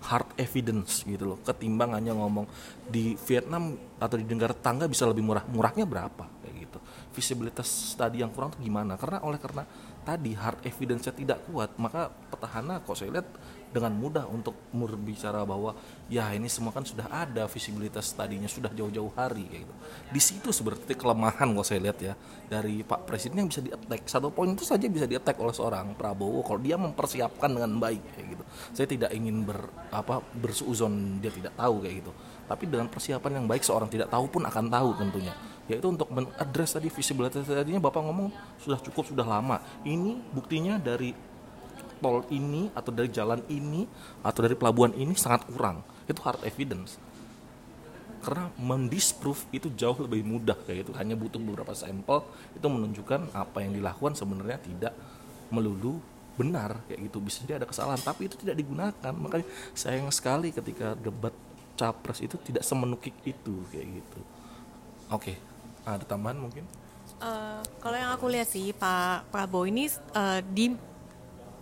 [0.07, 2.47] hard evidence gitu loh ketimbang hanya ngomong
[2.87, 5.43] di Vietnam atau di negara tetangga bisa lebih murah.
[5.51, 6.23] Murahnya berapa?
[6.43, 6.79] Kayak gitu.
[7.11, 7.67] Visibilitas
[7.99, 8.95] tadi yang kurang tuh gimana?
[8.95, 9.67] Karena oleh karena
[10.05, 13.27] tadi hard evidence-nya tidak kuat maka petahana kok saya lihat
[13.75, 15.75] dengan mudah untuk berbicara bahwa
[16.07, 19.75] ya ini semua kan sudah ada visibilitas tadinya sudah jauh-jauh hari kayak gitu.
[20.15, 22.15] Di situ seperti kelemahan kalau saya lihat ya
[22.47, 25.91] dari Pak Presiden yang bisa di attack satu poin itu saja bisa di oleh seorang
[25.99, 28.43] Prabowo kalau dia mempersiapkan dengan baik kayak gitu.
[28.71, 32.11] Saya tidak ingin ber apa bersuuzon dia tidak tahu kayak gitu.
[32.47, 35.35] Tapi dengan persiapan yang baik seorang tidak tahu pun akan tahu tentunya
[35.65, 38.29] yaitu untuk mengadres tadi visibilitas tadinya Bapak ngomong
[38.61, 39.57] sudah cukup sudah lama.
[39.81, 41.09] Ini buktinya dari
[41.99, 43.87] tol ini atau dari jalan ini
[44.21, 45.81] atau dari pelabuhan ini sangat kurang.
[46.05, 46.99] Itu hard evidence.
[48.21, 50.91] Karena mendisprove itu jauh lebih mudah kayak gitu.
[50.97, 52.25] Hanya butuh beberapa sampel.
[52.57, 54.93] Itu menunjukkan apa yang dilakukan sebenarnya tidak
[55.53, 56.01] melulu
[56.35, 57.17] benar kayak gitu.
[57.21, 59.13] Bisa jadi ada kesalahan tapi itu tidak digunakan.
[59.13, 59.45] Makanya
[59.77, 61.33] sayang sekali ketika debat
[61.75, 64.19] capres itu tidak semenukik itu kayak gitu.
[65.13, 65.37] Oke
[65.85, 66.65] ada tambahan mungkin?
[67.21, 70.73] Uh, kalau yang aku lihat sih Pak Prabowo ini uh, di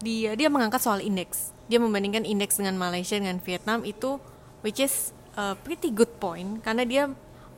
[0.03, 1.55] dia dia mengangkat soal indeks.
[1.71, 4.19] Dia membandingkan indeks dengan Malaysia dengan Vietnam itu
[4.61, 6.59] which is a pretty good point.
[6.61, 7.03] Karena dia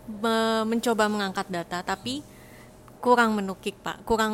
[0.06, 0.38] me
[0.70, 2.22] mencoba mengangkat data tapi
[3.02, 4.06] kurang menukik pak.
[4.06, 4.34] Kurang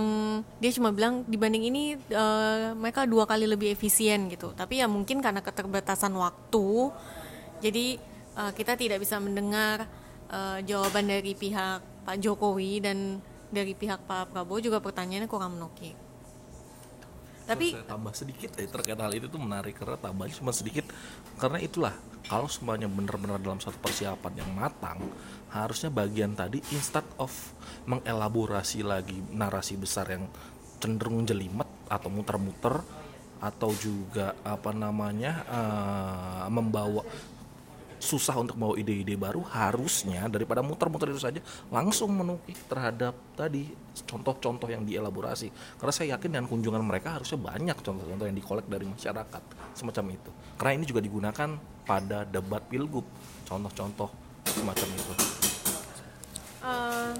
[0.60, 4.52] dia cuma bilang dibanding ini uh, mereka dua kali lebih efisien gitu.
[4.52, 6.92] Tapi ya mungkin karena keterbatasan waktu
[7.64, 7.96] jadi
[8.36, 9.88] uh, kita tidak bisa mendengar
[10.28, 16.11] uh, jawaban dari pihak Pak Jokowi dan dari pihak Pak Prabowo juga pertanyaannya kurang menukik
[17.46, 20.88] tapi saya tambah sedikit ya terkait hal itu tuh menarik karena tambahnya cuma sedikit.
[21.38, 21.94] Karena itulah
[22.26, 25.02] kalau semuanya benar-benar dalam satu persiapan yang matang
[25.52, 27.32] harusnya bagian tadi instead of
[27.90, 30.30] mengelaborasi lagi narasi besar yang
[30.82, 32.82] cenderung jelimet atau muter-muter
[33.42, 37.02] atau juga apa namanya uh, membawa
[38.02, 41.38] susah untuk bawa ide-ide baru harusnya daripada muter-muter itu saja
[41.70, 43.70] langsung menukik terhadap tadi
[44.10, 45.54] contoh-contoh yang dielaborasi.
[45.78, 49.44] Karena saya yakin dengan kunjungan mereka harusnya banyak contoh-contoh yang dikolek dari masyarakat
[49.78, 50.32] semacam itu.
[50.58, 51.50] Karena ini juga digunakan
[51.86, 53.06] pada debat pilgub
[53.46, 54.10] contoh-contoh
[54.50, 55.14] semacam itu.
[56.62, 57.14] Uh,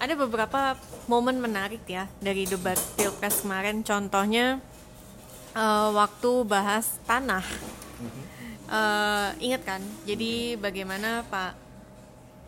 [0.00, 0.80] ada beberapa
[1.12, 3.84] momen menarik ya dari debat pilpres kemarin.
[3.84, 4.64] Contohnya
[5.52, 7.44] uh, waktu bahas tanah
[8.70, 9.82] uh, ingat kan?
[10.06, 11.58] Jadi bagaimana pak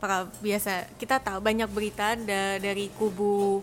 [0.03, 3.63] para biasa kita tahu banyak berita da dari kubu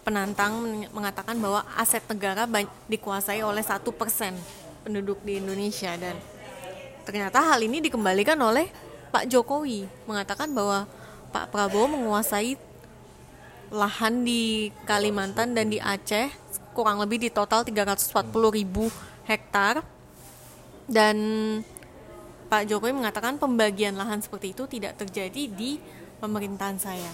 [0.00, 2.48] penantang mengatakan bahwa aset negara
[2.88, 4.32] dikuasai oleh satu persen
[4.86, 6.14] penduduk di Indonesia dan
[7.04, 8.70] ternyata hal ini dikembalikan oleh
[9.10, 10.88] Pak Jokowi mengatakan bahwa
[11.34, 12.56] Pak Prabowo menguasai
[13.68, 16.30] lahan di Kalimantan dan di Aceh
[16.70, 18.86] kurang lebih di total 340 ribu
[19.26, 19.82] hektar
[20.86, 21.16] dan
[22.46, 25.82] Pak Jokowi mengatakan pembagian lahan seperti itu tidak terjadi di
[26.22, 27.10] pemerintahan saya.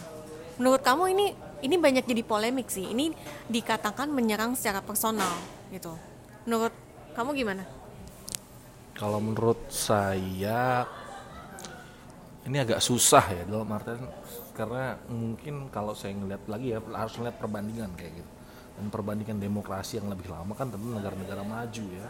[0.61, 1.27] Menurut kamu ini
[1.65, 2.93] ini banyak jadi polemik sih.
[2.93, 3.11] Ini
[3.49, 5.33] dikatakan menyerang secara personal
[5.73, 5.97] gitu.
[6.45, 6.75] Menurut
[7.17, 7.65] kamu gimana?
[8.93, 10.85] Kalau menurut saya
[12.45, 14.05] ini agak susah ya dalam artian
[14.53, 18.31] karena mungkin kalau saya ngeliat lagi ya harus ngeliat perbandingan kayak gitu
[18.77, 22.07] dan perbandingan demokrasi yang lebih lama kan tentu negara-negara maju ya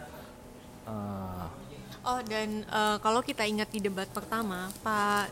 [0.83, 1.47] Uh,
[2.03, 5.31] oh dan uh, kalau kita ingat di debat pertama, Pak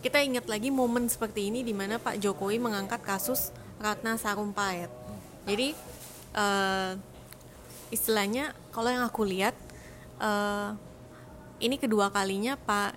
[0.00, 4.88] kita ingat lagi momen seperti ini di mana Pak Jokowi mengangkat kasus Ratna Sarumpait.
[5.48, 5.74] Jadi
[6.36, 6.94] uh,
[7.90, 9.56] istilahnya kalau yang aku lihat
[10.20, 10.76] uh,
[11.58, 12.94] ini kedua kalinya Pak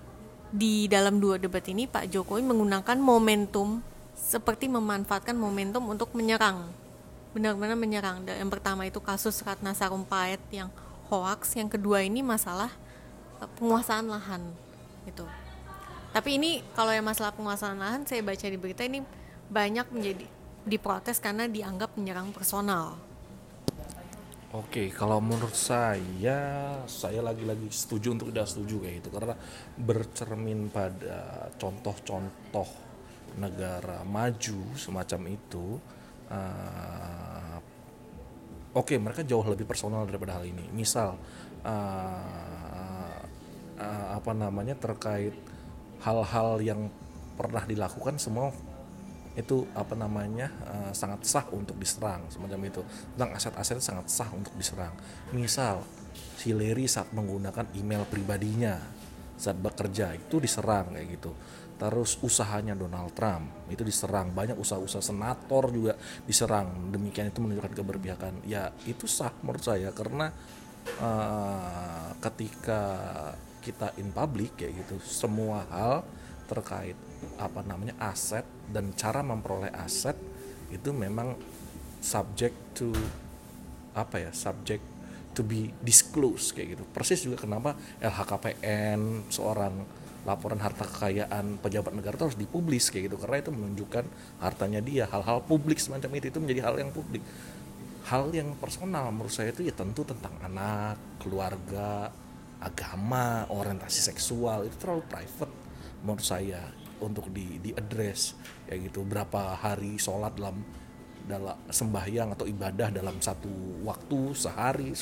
[0.50, 3.80] di dalam dua debat ini Pak Jokowi menggunakan momentum
[4.14, 6.68] seperti memanfaatkan momentum untuk menyerang
[7.30, 8.26] benar-benar menyerang.
[8.26, 10.68] Yang pertama itu kasus Ratna Sarumpait yang
[11.10, 12.70] hoax yang kedua ini masalah
[13.42, 14.46] uh, penguasaan lahan
[15.04, 15.26] gitu.
[16.10, 19.02] Tapi ini kalau yang masalah penguasaan lahan saya baca di berita ini
[19.50, 20.26] banyak menjadi
[20.66, 22.98] diprotes karena dianggap menyerang personal.
[24.50, 29.10] Oke, kalau menurut saya, saya lagi-lagi setuju untuk tidak setuju kayak gitu.
[29.14, 29.34] Karena
[29.78, 32.66] bercermin pada contoh-contoh
[33.38, 35.78] negara maju semacam itu,
[36.34, 37.49] uh,
[38.74, 40.66] oke okay, mereka jauh lebih personal daripada hal ini.
[40.70, 41.18] Misal
[41.64, 43.18] uh,
[43.78, 45.34] uh, apa namanya terkait
[46.00, 46.90] hal-hal yang
[47.34, 48.52] pernah dilakukan semua
[49.38, 52.82] itu apa namanya uh, sangat sah untuk diserang semacam itu.
[53.14, 54.94] Tentang aset-aset sangat sah untuk diserang.
[55.34, 55.82] Misal
[56.36, 58.80] si Larry saat menggunakan email pribadinya
[59.40, 61.32] saat bekerja itu diserang kayak gitu
[61.80, 63.48] terus usahanya Donald Trump.
[63.72, 64.36] Itu diserang.
[64.36, 65.96] Banyak usaha-usaha senator juga
[66.28, 66.92] diserang.
[66.92, 68.44] Demikian itu menunjukkan keberpihakan.
[68.44, 70.28] Ya itu sah menurut saya karena
[71.00, 72.82] uh, ketika
[73.64, 76.04] kita in public kayak gitu semua hal
[76.44, 76.96] terkait
[77.40, 80.16] apa namanya aset dan cara memperoleh aset
[80.72, 81.36] itu memang
[82.00, 82.92] subject to
[83.92, 84.84] apa ya subject
[85.32, 86.84] to be disclosed kayak gitu.
[86.92, 87.72] Persis juga kenapa
[88.04, 93.16] LHKPN seorang laporan harta kekayaan pejabat negara itu harus dipublis kayak gitu.
[93.16, 94.04] Karena itu menunjukkan
[94.40, 95.04] hartanya dia.
[95.08, 97.24] Hal-hal publik semacam itu itu menjadi hal yang publik.
[98.08, 102.10] Hal yang personal menurut saya itu ya tentu tentang anak keluarga
[102.60, 105.52] agama orientasi seksual itu terlalu private
[106.04, 106.60] menurut saya
[107.00, 108.36] untuk di di address
[108.68, 109.06] kayak gitu.
[109.08, 110.60] Berapa hari sholat dalam
[111.24, 114.92] dalam sembahyang atau ibadah dalam satu waktu sehari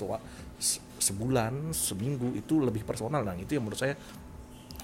[0.99, 3.25] sebulan seminggu itu lebih personal.
[3.25, 3.95] Dan itu yang menurut saya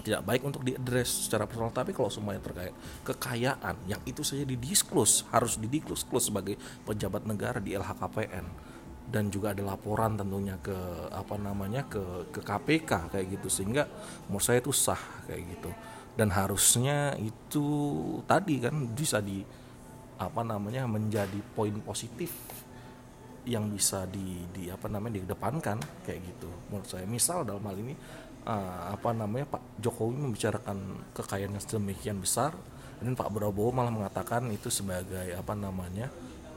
[0.03, 1.71] tidak baik untuk diadres secara personal.
[1.71, 2.75] Tapi kalau semuanya terkait
[3.07, 8.75] kekayaan yang itu saja didisklus harus didisklus sebagai pejabat negara di LHKPN
[9.05, 10.75] dan juga ada laporan tentunya ke
[11.13, 13.49] apa namanya ke ke KPK kayak gitu.
[13.53, 13.87] Sehingga
[14.27, 15.71] menurut saya itu sah kayak gitu.
[16.15, 17.67] Dan harusnya itu
[18.27, 19.43] tadi kan bisa di
[20.15, 22.31] apa namanya menjadi poin positif
[23.45, 26.49] yang bisa di, di apa namanya dikedepankan kayak gitu.
[26.73, 27.93] Menurut saya misal dalam hal ini
[28.45, 30.79] uh, apa namanya Pak Jokowi membicarakan
[31.17, 32.55] kekayaan yang sedemikian besar
[33.01, 36.09] dan Pak Prabowo malah mengatakan itu sebagai apa namanya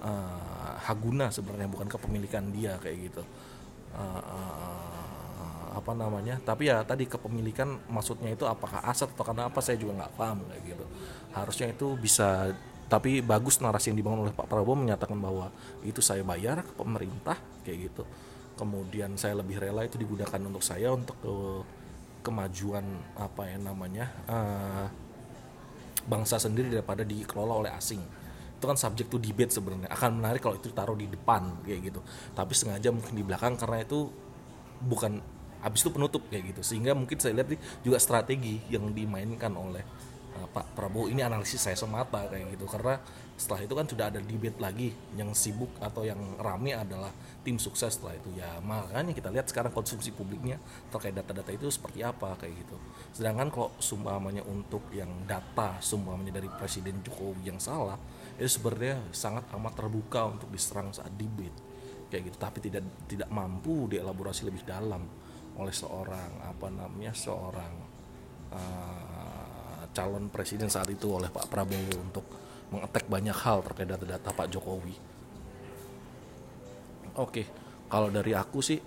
[0.04, 3.24] uh, haguna sebenarnya bukan kepemilikan dia kayak gitu.
[3.98, 5.08] Uh, uh,
[5.78, 10.06] apa namanya tapi ya tadi kepemilikan maksudnya itu apakah aset atau karena apa saya juga
[10.06, 10.86] nggak paham kayak gitu.
[11.34, 12.52] Harusnya itu bisa
[12.88, 15.52] tapi bagus narasi yang dibangun oleh Pak Prabowo menyatakan bahwa
[15.84, 17.36] itu saya bayar ke pemerintah
[17.68, 18.04] kayak gitu.
[18.58, 21.34] Kemudian saya lebih rela itu digunakan untuk saya untuk ke
[22.28, 22.84] kemajuan
[23.16, 24.86] apa ya namanya uh,
[26.04, 28.04] bangsa sendiri daripada dikelola oleh asing.
[28.58, 29.88] Itu kan subjek to debate sebenarnya.
[29.88, 32.02] Akan menarik kalau itu taruh di depan kayak gitu.
[32.36, 34.12] Tapi sengaja mungkin di belakang karena itu
[34.84, 35.24] bukan
[35.62, 36.62] habis itu penutup kayak gitu.
[36.66, 37.54] Sehingga mungkin saya lihat
[37.86, 39.84] juga strategi yang dimainkan oleh
[40.36, 41.08] uh, Pak Prabowo.
[41.08, 42.66] Ini analisis saya semata kayak gitu.
[42.66, 42.98] Karena
[43.38, 44.90] setelah itu kan sudah ada debate lagi.
[45.14, 47.14] Yang sibuk atau yang rame adalah
[47.46, 48.34] tim sukses setelah itu.
[48.34, 50.58] Ya makanya kita lihat sekarang konsumsi publiknya
[50.90, 52.76] terkait data-data itu seperti apa kayak gitu.
[53.14, 58.02] Sedangkan kalau sumpamanya untuk yang data sumpamanya dari Presiden Jokowi yang salah
[58.42, 61.56] itu sebenarnya sangat amat terbuka untuk diserang saat debate.
[62.10, 62.38] Kayak gitu.
[62.42, 65.06] Tapi tidak tidak mampu dielaborasi lebih dalam
[65.58, 67.74] oleh seorang apa namanya seorang
[68.54, 74.48] uh, calon presiden saat itu oleh Pak Prabowo untuk mengetek banyak hal terkait data-data Pak
[74.52, 74.96] Jokowi.
[77.18, 77.44] Oke,
[77.90, 78.78] kalau dari aku sih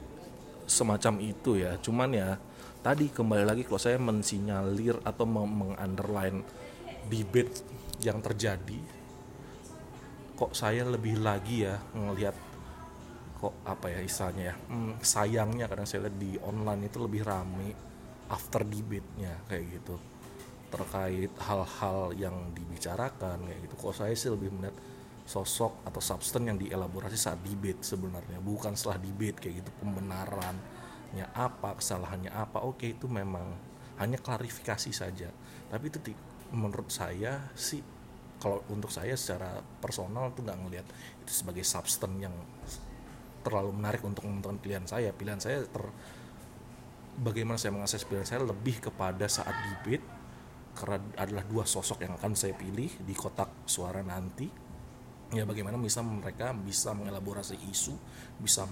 [0.69, 1.75] semacam itu ya.
[1.81, 2.39] Cuman ya
[2.85, 6.45] tadi kembali lagi kalau saya mensinyalir atau mengunderline
[7.11, 7.67] debate
[8.05, 8.81] yang terjadi,
[10.41, 12.33] kok saya lebih lagi ya ngelihat
[13.41, 17.73] kok apa ya istilahnya ya hmm, sayangnya kadang saya lihat di online itu lebih rame
[18.29, 19.97] after debate-nya kayak gitu
[20.71, 23.75] terkait hal-hal yang dibicarakan kayak gitu.
[23.75, 24.75] Kok saya sih lebih melihat
[25.27, 29.71] sosok atau substance yang dielaborasi saat debate sebenarnya bukan setelah debate kayak gitu.
[29.83, 33.47] Pembenarannya apa kesalahannya apa oke itu memang
[33.99, 35.29] hanya klarifikasi saja.
[35.71, 35.99] Tapi itu
[36.51, 37.83] menurut saya sih
[38.41, 40.87] kalau untuk saya secara personal tuh nggak ngelihat
[41.23, 42.33] itu sebagai substance yang
[43.45, 45.13] terlalu menarik untuk menentukan pilihan saya.
[45.13, 45.85] Pilihan saya ter
[47.21, 50.20] bagaimana saya mengakses pilihan saya lebih kepada saat debate
[50.81, 54.49] karena adalah dua sosok yang akan saya pilih di kotak suara nanti
[55.31, 57.95] ya bagaimana bisa mereka bisa mengelaborasi isu
[58.41, 58.67] bisa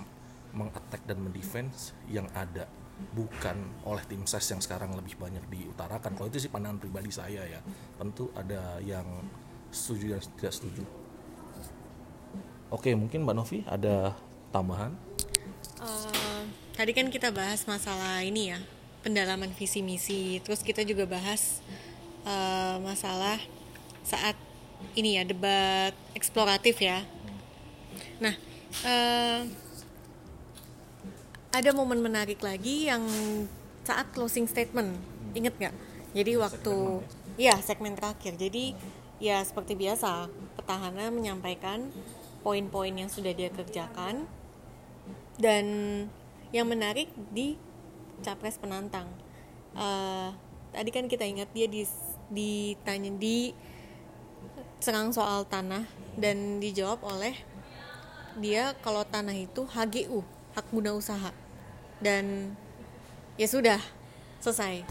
[0.57, 2.67] mengattack dan mendefense yang ada
[3.15, 3.55] bukan
[3.87, 6.19] oleh tim ses yang sekarang lebih banyak diutarakan.
[6.19, 7.61] Kalau itu sih pandangan pribadi saya ya.
[7.95, 9.07] Tentu ada yang
[9.71, 10.83] setuju dan tidak setuju.
[12.69, 14.13] Oke mungkin mbak Novi ada
[14.53, 14.93] tambahan?
[15.79, 16.43] Uh,
[16.75, 18.59] tadi kan kita bahas masalah ini ya
[19.07, 20.43] pendalaman visi misi.
[20.43, 21.63] Terus kita juga bahas
[22.85, 23.41] masalah
[24.05, 24.37] saat
[24.95, 27.03] ini ya debat eksploratif ya.
[28.23, 28.35] Nah,
[28.85, 29.41] uh,
[31.55, 33.03] ada momen menarik lagi yang
[33.83, 34.95] saat closing statement,
[35.33, 35.75] inget nggak?
[36.13, 36.77] Jadi waktu,
[37.41, 38.37] ya segmen terakhir.
[38.37, 38.77] Jadi
[39.19, 40.29] ya seperti biasa,
[40.61, 41.91] petahana menyampaikan
[42.45, 44.29] poin-poin yang sudah dia kerjakan
[45.41, 45.67] dan
[46.55, 47.59] yang menarik di
[48.23, 49.07] capres penantang.
[49.79, 50.35] Uh,
[50.75, 51.87] tadi kan kita ingat dia di
[52.29, 53.53] ditanya di
[54.79, 57.35] serang soal tanah dan dijawab oleh
[58.39, 60.23] dia kalau tanah itu HGU
[60.55, 61.35] hak guna usaha.
[61.99, 62.55] Dan
[63.35, 63.83] ya sudah
[64.39, 64.87] selesai.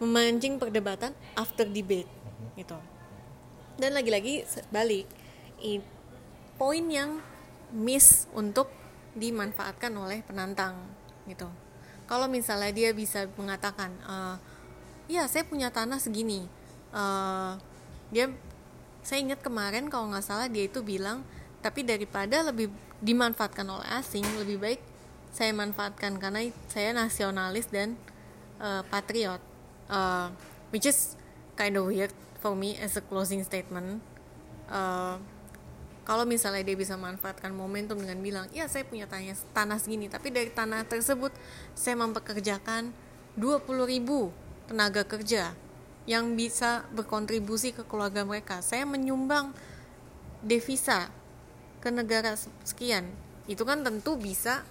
[0.00, 2.08] Memancing perdebatan after debate
[2.56, 2.76] gitu.
[3.76, 5.04] Dan lagi-lagi balik
[6.56, 7.20] poin yang
[7.72, 8.68] miss untuk
[9.12, 10.76] dimanfaatkan oleh penantang
[11.28, 11.48] gitu.
[12.08, 14.36] Kalau misalnya dia bisa mengatakan uh,
[15.10, 16.46] ya saya punya tanah segini.
[16.94, 17.58] Uh,
[18.14, 18.30] dia
[19.02, 21.26] saya ingat kemarin kalau nggak salah dia itu bilang
[21.60, 22.70] tapi daripada lebih
[23.02, 24.80] dimanfaatkan oleh asing lebih baik
[25.30, 27.98] saya manfaatkan karena saya nasionalis dan
[28.62, 29.42] uh, patriot.
[29.90, 30.30] Uh,
[30.70, 31.18] which is
[31.58, 33.98] kind of weird for me as a closing statement.
[34.70, 35.18] Uh,
[36.06, 40.34] kalau misalnya dia bisa manfaatkan momentum dengan bilang ya saya punya tanah, tanah segini tapi
[40.34, 41.30] dari tanah tersebut
[41.74, 42.90] saya mempekerjakan
[43.38, 44.34] 20 ribu
[44.70, 45.50] tenaga kerja
[46.06, 48.62] yang bisa berkontribusi ke keluarga mereka.
[48.62, 49.50] Saya menyumbang
[50.46, 51.10] devisa
[51.82, 53.10] ke negara sekian.
[53.50, 54.62] Itu kan tentu bisa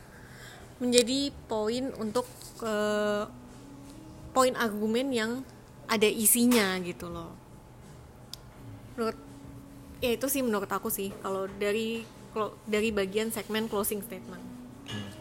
[0.79, 2.23] menjadi poin untuk
[2.63, 3.27] uh,
[4.31, 5.31] poin argumen yang
[5.91, 7.35] ada isinya gitu loh.
[8.95, 9.17] Menurut
[9.99, 12.07] ya itu sih menurut aku sih kalau dari
[12.63, 14.43] dari bagian segmen closing statement.
[14.89, 15.11] Hmm.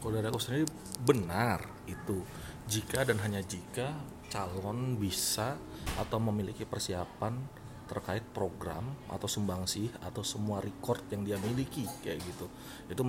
[0.00, 0.64] kalau dari aku sendiri
[1.04, 2.24] benar itu.
[2.64, 3.92] Jika dan hanya jika
[4.34, 5.54] calon bisa
[5.94, 12.48] atau memiliki persiapan terkait program atau sumbangsih atau semua record yang dia miliki kayak gitu.
[12.88, 13.04] Itu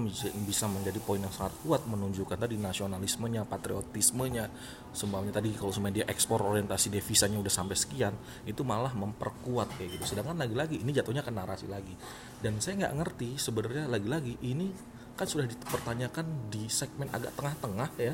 [0.45, 4.51] bisa menjadi poin yang sangat kuat menunjukkan tadi nasionalismenya patriotismenya.
[4.91, 8.13] Sumbangannya tadi kalau semuanya dia ekspor orientasi devisanya udah sampai sekian
[8.43, 10.13] itu malah memperkuat kayak gitu.
[10.13, 11.95] Sedangkan lagi-lagi ini jatuhnya ke narasi lagi.
[12.43, 14.69] Dan saya nggak ngerti sebenarnya lagi-lagi ini
[15.15, 18.13] kan sudah dipertanyakan di segmen agak tengah-tengah ya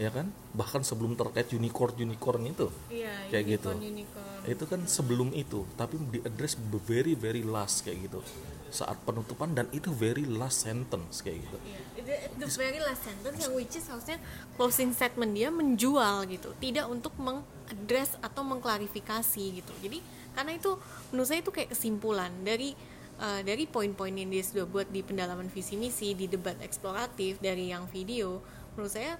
[0.00, 0.32] ya kan?
[0.56, 2.72] Bahkan sebelum terkait unicorn unicorn itu.
[2.88, 3.92] Iya, kayak unicorn, gitu.
[3.92, 4.28] unicorn.
[4.48, 6.56] itu kan sebelum itu tapi di address
[6.88, 8.24] very very last kayak gitu.
[8.72, 11.58] Saat penutupan dan itu very last sentence kayak gitu.
[11.68, 11.84] Yeah.
[12.08, 14.16] the, the very last sentence yang which is harusnya
[14.56, 16.56] closing statement dia menjual gitu.
[16.56, 19.72] Tidak untuk mengadres atau mengklarifikasi gitu.
[19.84, 20.00] Jadi
[20.32, 20.80] karena itu
[21.12, 22.72] menurut saya itu kayak kesimpulan dari
[23.20, 27.68] uh, dari poin-poin yang dia sudah buat di pendalaman visi misi di debat eksploratif dari
[27.68, 28.40] yang video
[28.74, 29.18] menurut saya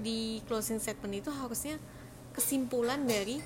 [0.00, 1.76] di closing statement itu harusnya
[2.32, 3.38] kesimpulan dari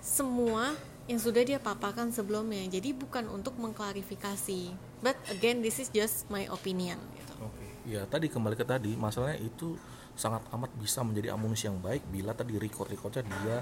[0.00, 0.72] semua
[1.10, 2.62] yang sudah dia paparkan sebelumnya.
[2.70, 4.72] Jadi bukan untuk mengklarifikasi.
[5.02, 7.02] But again, this is just my opinion.
[7.18, 7.34] Gitu.
[7.42, 7.52] Oke.
[7.58, 7.70] Okay.
[7.98, 9.74] Ya tadi kembali ke tadi, masalahnya itu
[10.14, 13.58] sangat amat bisa menjadi amunisi yang baik bila tadi record-recordnya dia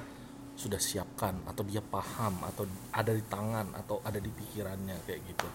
[0.59, 5.49] sudah siapkan atau dia paham atau ada di tangan atau ada di pikirannya kayak gitu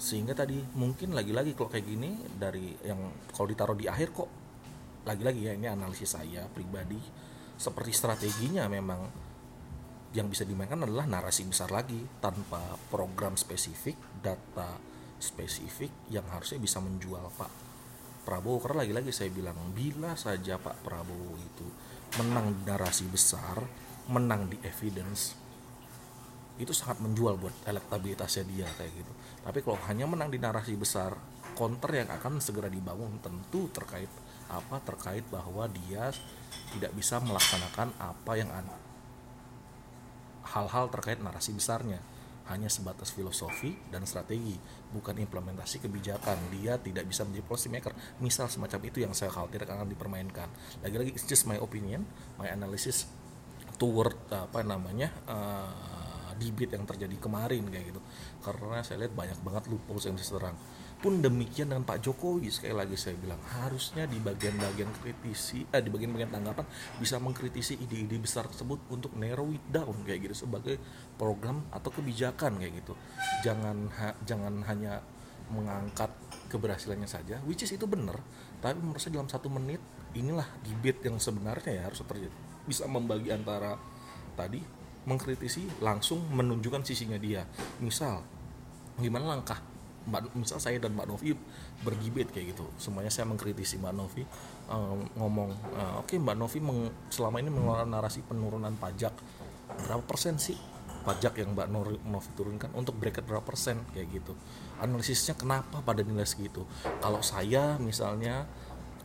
[0.00, 2.98] sehingga tadi mungkin lagi-lagi kalau kayak gini dari yang
[3.30, 4.28] kalau ditaruh di akhir kok
[5.04, 7.00] lagi-lagi ya ini analisis saya pribadi
[7.60, 9.00] seperti strateginya memang
[10.10, 12.58] yang bisa dimainkan adalah narasi besar lagi tanpa
[12.90, 14.74] program spesifik, data
[15.22, 17.52] spesifik yang harusnya bisa menjual Pak
[18.26, 21.66] Prabowo karena lagi-lagi saya bilang bila saja Pak Prabowo itu
[22.18, 23.62] menang di narasi besar,
[24.10, 25.38] menang di evidence
[26.60, 29.12] itu sangat menjual buat elektabilitasnya dia kayak gitu.
[29.40, 31.16] Tapi kalau hanya menang di narasi besar,
[31.56, 34.10] counter yang akan segera dibangun tentu terkait
[34.50, 36.10] apa terkait bahwa dia
[36.74, 38.50] tidak bisa melaksanakan apa yang
[40.50, 42.02] hal-hal terkait narasi besarnya.
[42.50, 44.58] Hanya sebatas filosofi dan strategi
[44.90, 46.50] bukan implementasi kebijakan.
[46.50, 47.94] Dia tidak bisa menjadi policy maker.
[48.18, 50.50] Misal semacam itu yang saya khawatir akan dipermainkan.
[50.82, 52.02] Lagi-lagi it's just my opinion
[52.42, 53.06] my analysis
[53.78, 58.02] toward apa namanya uh, debate yang terjadi kemarin kayak gitu.
[58.42, 60.58] Karena saya lihat banyak banget loopholes yang diserang
[61.00, 65.88] pun demikian dengan Pak Jokowi sekali lagi saya bilang harusnya di bagian-bagian kritisi eh, di
[65.88, 66.68] bagian-bagian tanggapan
[67.00, 70.76] bisa mengkritisi ide-ide besar tersebut untuk narrow it down kayak gitu sebagai
[71.16, 72.92] program atau kebijakan kayak gitu.
[73.40, 75.00] Jangan ha, jangan hanya
[75.48, 76.12] mengangkat
[76.52, 78.20] keberhasilannya saja which is itu benar
[78.60, 79.80] tapi menurut saya dalam satu menit
[80.12, 82.36] inilah debate yang sebenarnya ya harus terjadi.
[82.68, 83.80] Bisa membagi antara
[84.36, 84.60] tadi
[85.08, 87.48] mengkritisi langsung menunjukkan sisinya dia.
[87.80, 88.20] Misal
[89.00, 89.69] gimana langkah
[90.32, 91.36] Misal saya dan Mbak Novi
[91.84, 92.64] bergibet kayak gitu.
[92.80, 94.22] Semuanya saya mengkritisi Mbak Novi
[94.72, 99.12] uh, ngomong uh, oke okay, Mbak Novi meng, selama ini mengeluarkan narasi penurunan pajak.
[99.86, 100.56] Berapa persen sih
[101.04, 101.68] pajak yang Mbak
[102.08, 102.72] Novi turunkan?
[102.72, 103.84] Untuk bracket berapa persen?
[103.92, 104.32] Kayak gitu.
[104.80, 106.64] Analisisnya kenapa pada nilai segitu?
[107.04, 108.48] Kalau saya misalnya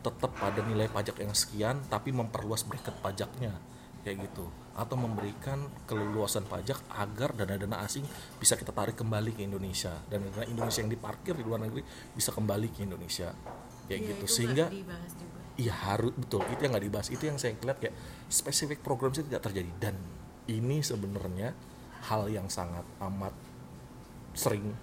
[0.00, 3.58] tetap pada nilai pajak yang sekian tapi memperluas bracket pajaknya
[4.06, 8.04] kayak gitu atau memberikan keleluasan pajak agar dana-dana asing
[8.36, 9.96] bisa kita tarik kembali ke Indonesia.
[10.04, 11.80] Dan dana Indonesia yang diparkir di luar negeri
[12.12, 13.32] bisa kembali ke Indonesia.
[13.88, 14.26] Kayak ya, gitu.
[14.28, 14.66] sehingga
[15.56, 16.44] iya harus betul.
[16.52, 17.08] Itu yang nggak dibahas.
[17.08, 17.96] Itu yang saya lihat kayak
[18.28, 19.72] spesifik program itu tidak terjadi.
[19.80, 19.96] Dan
[20.52, 21.56] ini sebenarnya
[22.12, 23.32] hal yang sangat amat
[24.36, 24.76] sering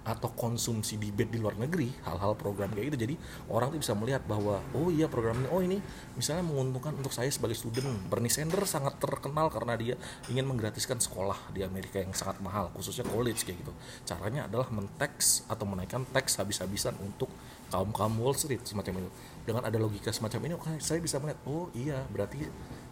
[0.00, 2.98] atau konsumsi bed di luar negeri hal-hal program kayak gitu.
[3.04, 3.14] Jadi
[3.52, 5.78] orang tuh bisa melihat bahwa oh iya program ini oh ini
[6.16, 7.88] misalnya menguntungkan untuk saya sebagai student.
[8.08, 9.94] Bernie Sanders sangat terkenal karena dia
[10.32, 13.72] ingin menggratiskan sekolah di Amerika yang sangat mahal khususnya college kayak gitu.
[14.08, 17.28] Caranya adalah menteks atau menaikkan teks habis-habisan untuk
[17.68, 19.10] kaum kaum Wall Street semacam itu.
[19.44, 22.40] Dengan ada logika semacam ini saya bisa melihat oh iya berarti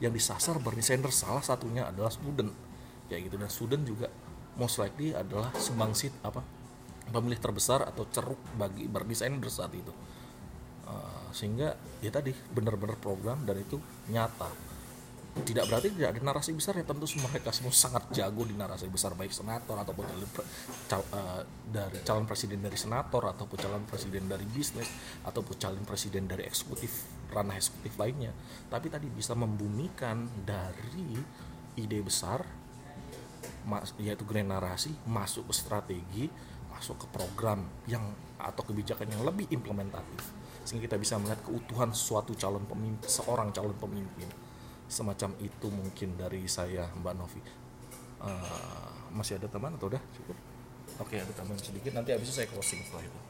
[0.04, 2.52] yang disasar Bernie Sanders salah satunya adalah student
[3.09, 3.36] kayak gitu.
[3.40, 4.12] Dan student juga
[4.61, 6.57] most likely adalah sumbangsit apa
[7.09, 9.92] pemilih terbesar atau ceruk bagi berdesainer saat itu.
[10.88, 13.76] Uh, sehingga ya tadi benar-benar program dan itu
[14.09, 14.48] nyata.
[15.38, 18.90] Tidak berarti tidak ada narasi besar ya tentu semua mereka semua sangat jago di narasi
[18.90, 20.30] besar baik senator ataupun calon,
[20.90, 24.90] cal, uh, dari calon presiden dari senator ataupun calon presiden dari bisnis
[25.22, 28.34] ataupun calon presiden dari eksekutif ranah eksekutif lainnya.
[28.66, 31.22] Tapi tadi bisa membumikan dari
[31.78, 32.42] ide besar
[34.00, 36.24] yaitu grand narasi masuk ke strategi
[36.79, 42.37] masuk ke program yang atau kebijakan yang lebih implementatif sehingga kita bisa melihat keutuhan suatu
[42.37, 44.29] calon pemimpin seorang calon pemimpin.
[44.85, 47.41] Semacam itu mungkin dari saya Mbak Novi.
[48.20, 50.37] Uh, masih ada teman atau udah cukup?
[51.01, 51.97] Oke ada teman sedikit.
[51.97, 53.20] Nanti habis itu saya closing setelah itu.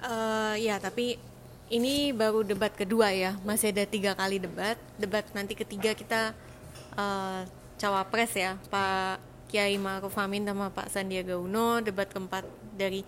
[0.00, 1.20] Uh, ya tapi
[1.68, 3.36] ini baru debat kedua ya.
[3.44, 4.80] Masih ada tiga kali debat.
[4.96, 6.32] Debat nanti ketiga kita
[6.96, 7.44] uh,
[7.76, 9.20] cawapres ya Pak
[9.52, 11.84] Kiai Ma'ruf Amin sama Pak Sandiaga Uno.
[11.84, 13.02] Debat keempat dari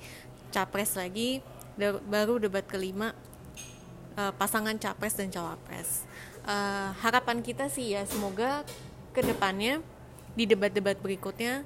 [0.51, 1.39] capres lagi
[2.11, 3.15] baru debat kelima
[4.19, 6.05] uh, pasangan capres dan cawapres.
[6.43, 8.67] Uh, harapan kita sih ya semoga
[9.15, 9.79] ke depannya
[10.35, 11.63] di debat-debat berikutnya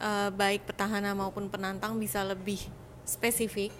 [0.00, 2.58] uh, baik petahana maupun penantang bisa lebih
[3.06, 3.70] spesifik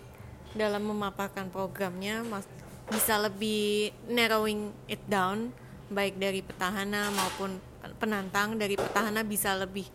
[0.57, 2.48] dalam memaparkan programnya, mas,
[2.88, 5.52] bisa lebih narrowing it down
[5.86, 7.59] baik dari petahana maupun
[8.02, 9.86] penantang dari petahana bisa lebih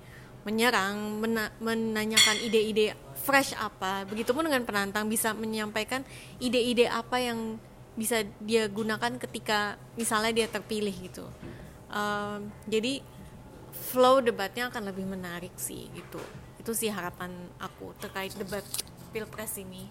[0.47, 4.03] menyerang mena menanyakan ide-ide fresh apa.
[4.09, 6.01] Begitupun dengan penantang bisa menyampaikan
[6.41, 7.61] ide-ide apa yang
[7.93, 11.25] bisa dia gunakan ketika misalnya dia terpilih gitu.
[11.91, 13.03] Um, jadi
[13.91, 16.19] flow debatnya akan lebih menarik sih gitu.
[16.57, 18.63] Itu sih harapan aku terkait debat
[19.11, 19.85] pilpres ini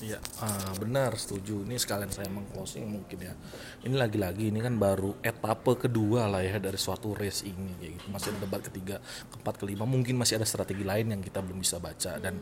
[0.00, 1.60] Iya, uh, benar setuju.
[1.68, 3.36] Ini sekalian saya mengclosing mungkin ya.
[3.84, 8.06] Ini lagi-lagi ini kan baru etape kedua lah ya dari suatu race ini kayak gitu.
[8.08, 8.96] Masih ada debat ketiga,
[9.28, 9.84] keempat, kelima.
[9.84, 12.40] Mungkin masih ada strategi lain yang kita belum bisa baca dan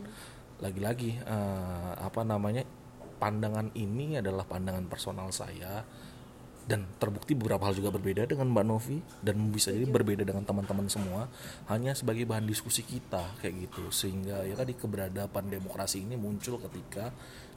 [0.63, 2.63] lagi-lagi uh, apa namanya
[3.19, 5.83] pandangan ini adalah pandangan personal saya
[6.69, 10.85] dan terbukti beberapa hal juga berbeda dengan Mbak Novi dan bisa jadi berbeda dengan teman-teman
[10.85, 11.25] semua
[11.65, 17.09] hanya sebagai bahan diskusi kita kayak gitu sehingga ya tadi keberadaban demokrasi ini muncul ketika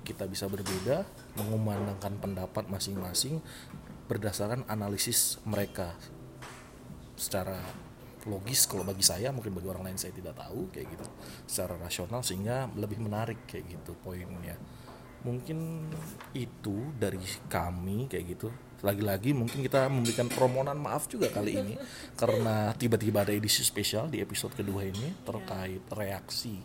[0.03, 1.07] kita bisa berbeda
[1.39, 3.39] mengumandangkan pendapat masing-masing
[4.11, 5.95] berdasarkan analisis mereka.
[7.17, 7.59] Secara
[8.27, 11.07] logis kalau bagi saya mungkin bagi orang lain saya tidak tahu kayak gitu.
[11.47, 14.59] Secara rasional sehingga lebih menarik kayak gitu poinnya.
[15.23, 15.87] Mungkin
[16.35, 18.51] itu dari kami kayak gitu
[18.83, 21.75] lagi-lagi mungkin kita memberikan permohonan maaf juga kali ini.
[22.19, 26.59] Karena tiba-tiba ada edisi spesial di episode kedua ini terkait reaksi.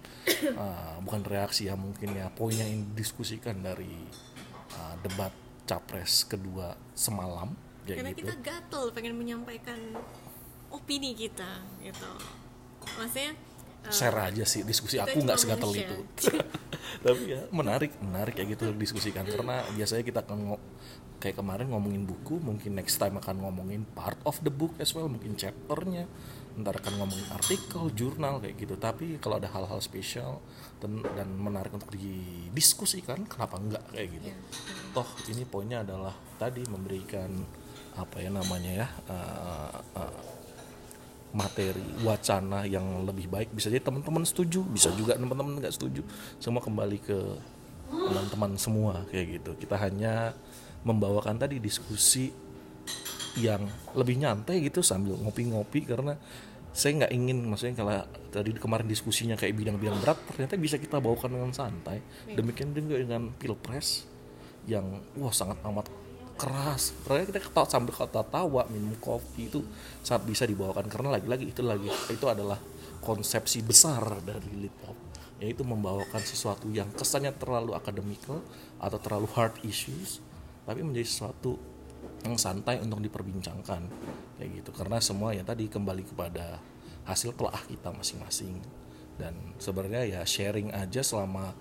[0.58, 3.94] Uh, bukan reaksi ya mungkin ya poin yang didiskusikan dari
[4.76, 5.32] uh, debat
[5.68, 7.52] capres kedua semalam
[7.84, 8.22] kayak karena gitu.
[8.24, 9.80] kita gatel pengen menyampaikan
[10.72, 12.12] opini kita gitu.
[13.00, 13.36] Maksudnya
[13.88, 15.98] share aja sih diskusi aku nggak segatel itu.
[17.06, 20.60] Tapi ya menarik menarik kayak gitu diskusikan karena biasanya kita akan
[21.18, 25.10] kayak kemarin ngomongin buku mungkin next time akan ngomongin part of the book as well
[25.10, 26.06] mungkin chapternya.
[26.58, 28.74] Ntar akan ngomongin artikel jurnal kayak gitu.
[28.82, 30.42] Tapi kalau ada hal-hal spesial
[30.82, 34.30] dan, dan menarik untuk didiskusikan kenapa enggak kayak gitu.
[34.34, 34.42] Yeah.
[34.94, 37.30] toh ini poinnya adalah tadi memberikan
[37.98, 40.22] apa ya namanya ya uh, uh,
[41.34, 43.54] materi wacana yang lebih baik.
[43.54, 46.02] Bisa jadi teman-teman setuju bisa juga teman-teman nggak setuju.
[46.42, 47.18] Semua kembali ke
[47.90, 49.52] teman-teman semua kayak gitu.
[49.62, 50.34] Kita hanya
[50.86, 52.30] membawakan tadi diskusi
[53.38, 56.18] yang lebih nyantai gitu sambil ngopi-ngopi karena
[56.74, 57.94] saya nggak ingin maksudnya kalau
[58.30, 62.02] tadi kemarin diskusinya kayak bidang-bidang berat ternyata bisa kita bawakan dengan santai.
[62.30, 62.38] Iya.
[62.38, 64.06] demikian juga dengan pilpres
[64.70, 65.90] yang wah sangat amat
[66.38, 66.94] keras.
[67.02, 69.66] Ternyata kita ketawa sambil kata tawa minum kopi itu
[70.06, 70.86] saat bisa dibawakan.
[70.86, 72.62] Karena lagi-lagi itu lagi itu adalah
[73.02, 75.08] konsepsi besar dari lit pop
[75.38, 78.42] yaitu membawakan sesuatu yang kesannya terlalu akademikal
[78.82, 80.18] atau terlalu hard issues
[80.68, 81.56] tapi menjadi sesuatu
[82.28, 83.82] yang santai untuk diperbincangkan
[84.36, 84.70] kayak gitu.
[84.76, 86.60] Karena semua ya tadi kembali kepada
[87.08, 88.60] hasil telah kita masing-masing.
[89.16, 91.56] Dan sebenarnya ya sharing aja selama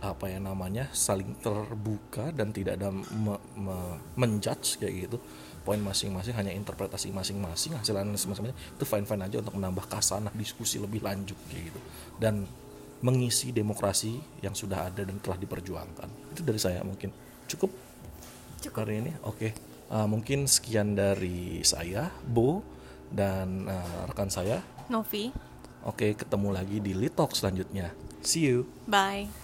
[0.00, 3.78] apa ya namanya saling terbuka dan tidak ada me, me,
[4.18, 5.22] menjudge kayak gitu.
[5.62, 10.32] Poin masing-masing hanya interpretasi masing-masing hasil analisis masing-masing itu fine fine aja untuk menambah kasanah
[10.34, 11.80] diskusi lebih lanjut kayak gitu.
[12.16, 12.48] Dan
[13.00, 16.36] mengisi demokrasi yang sudah ada dan telah diperjuangkan.
[16.36, 17.12] Itu dari saya mungkin
[17.48, 17.89] cukup
[18.60, 18.84] cukup.
[18.84, 19.12] Hari ini?
[19.24, 19.36] Oke.
[19.36, 19.50] Okay.
[19.90, 22.60] uh, mungkin sekian dari saya Bo
[23.08, 24.60] dan uh, rekan saya.
[24.92, 25.32] Novi.
[25.80, 27.90] Oke okay, ketemu lagi di Litok selanjutnya.
[28.20, 28.68] See you.
[28.84, 29.39] Bye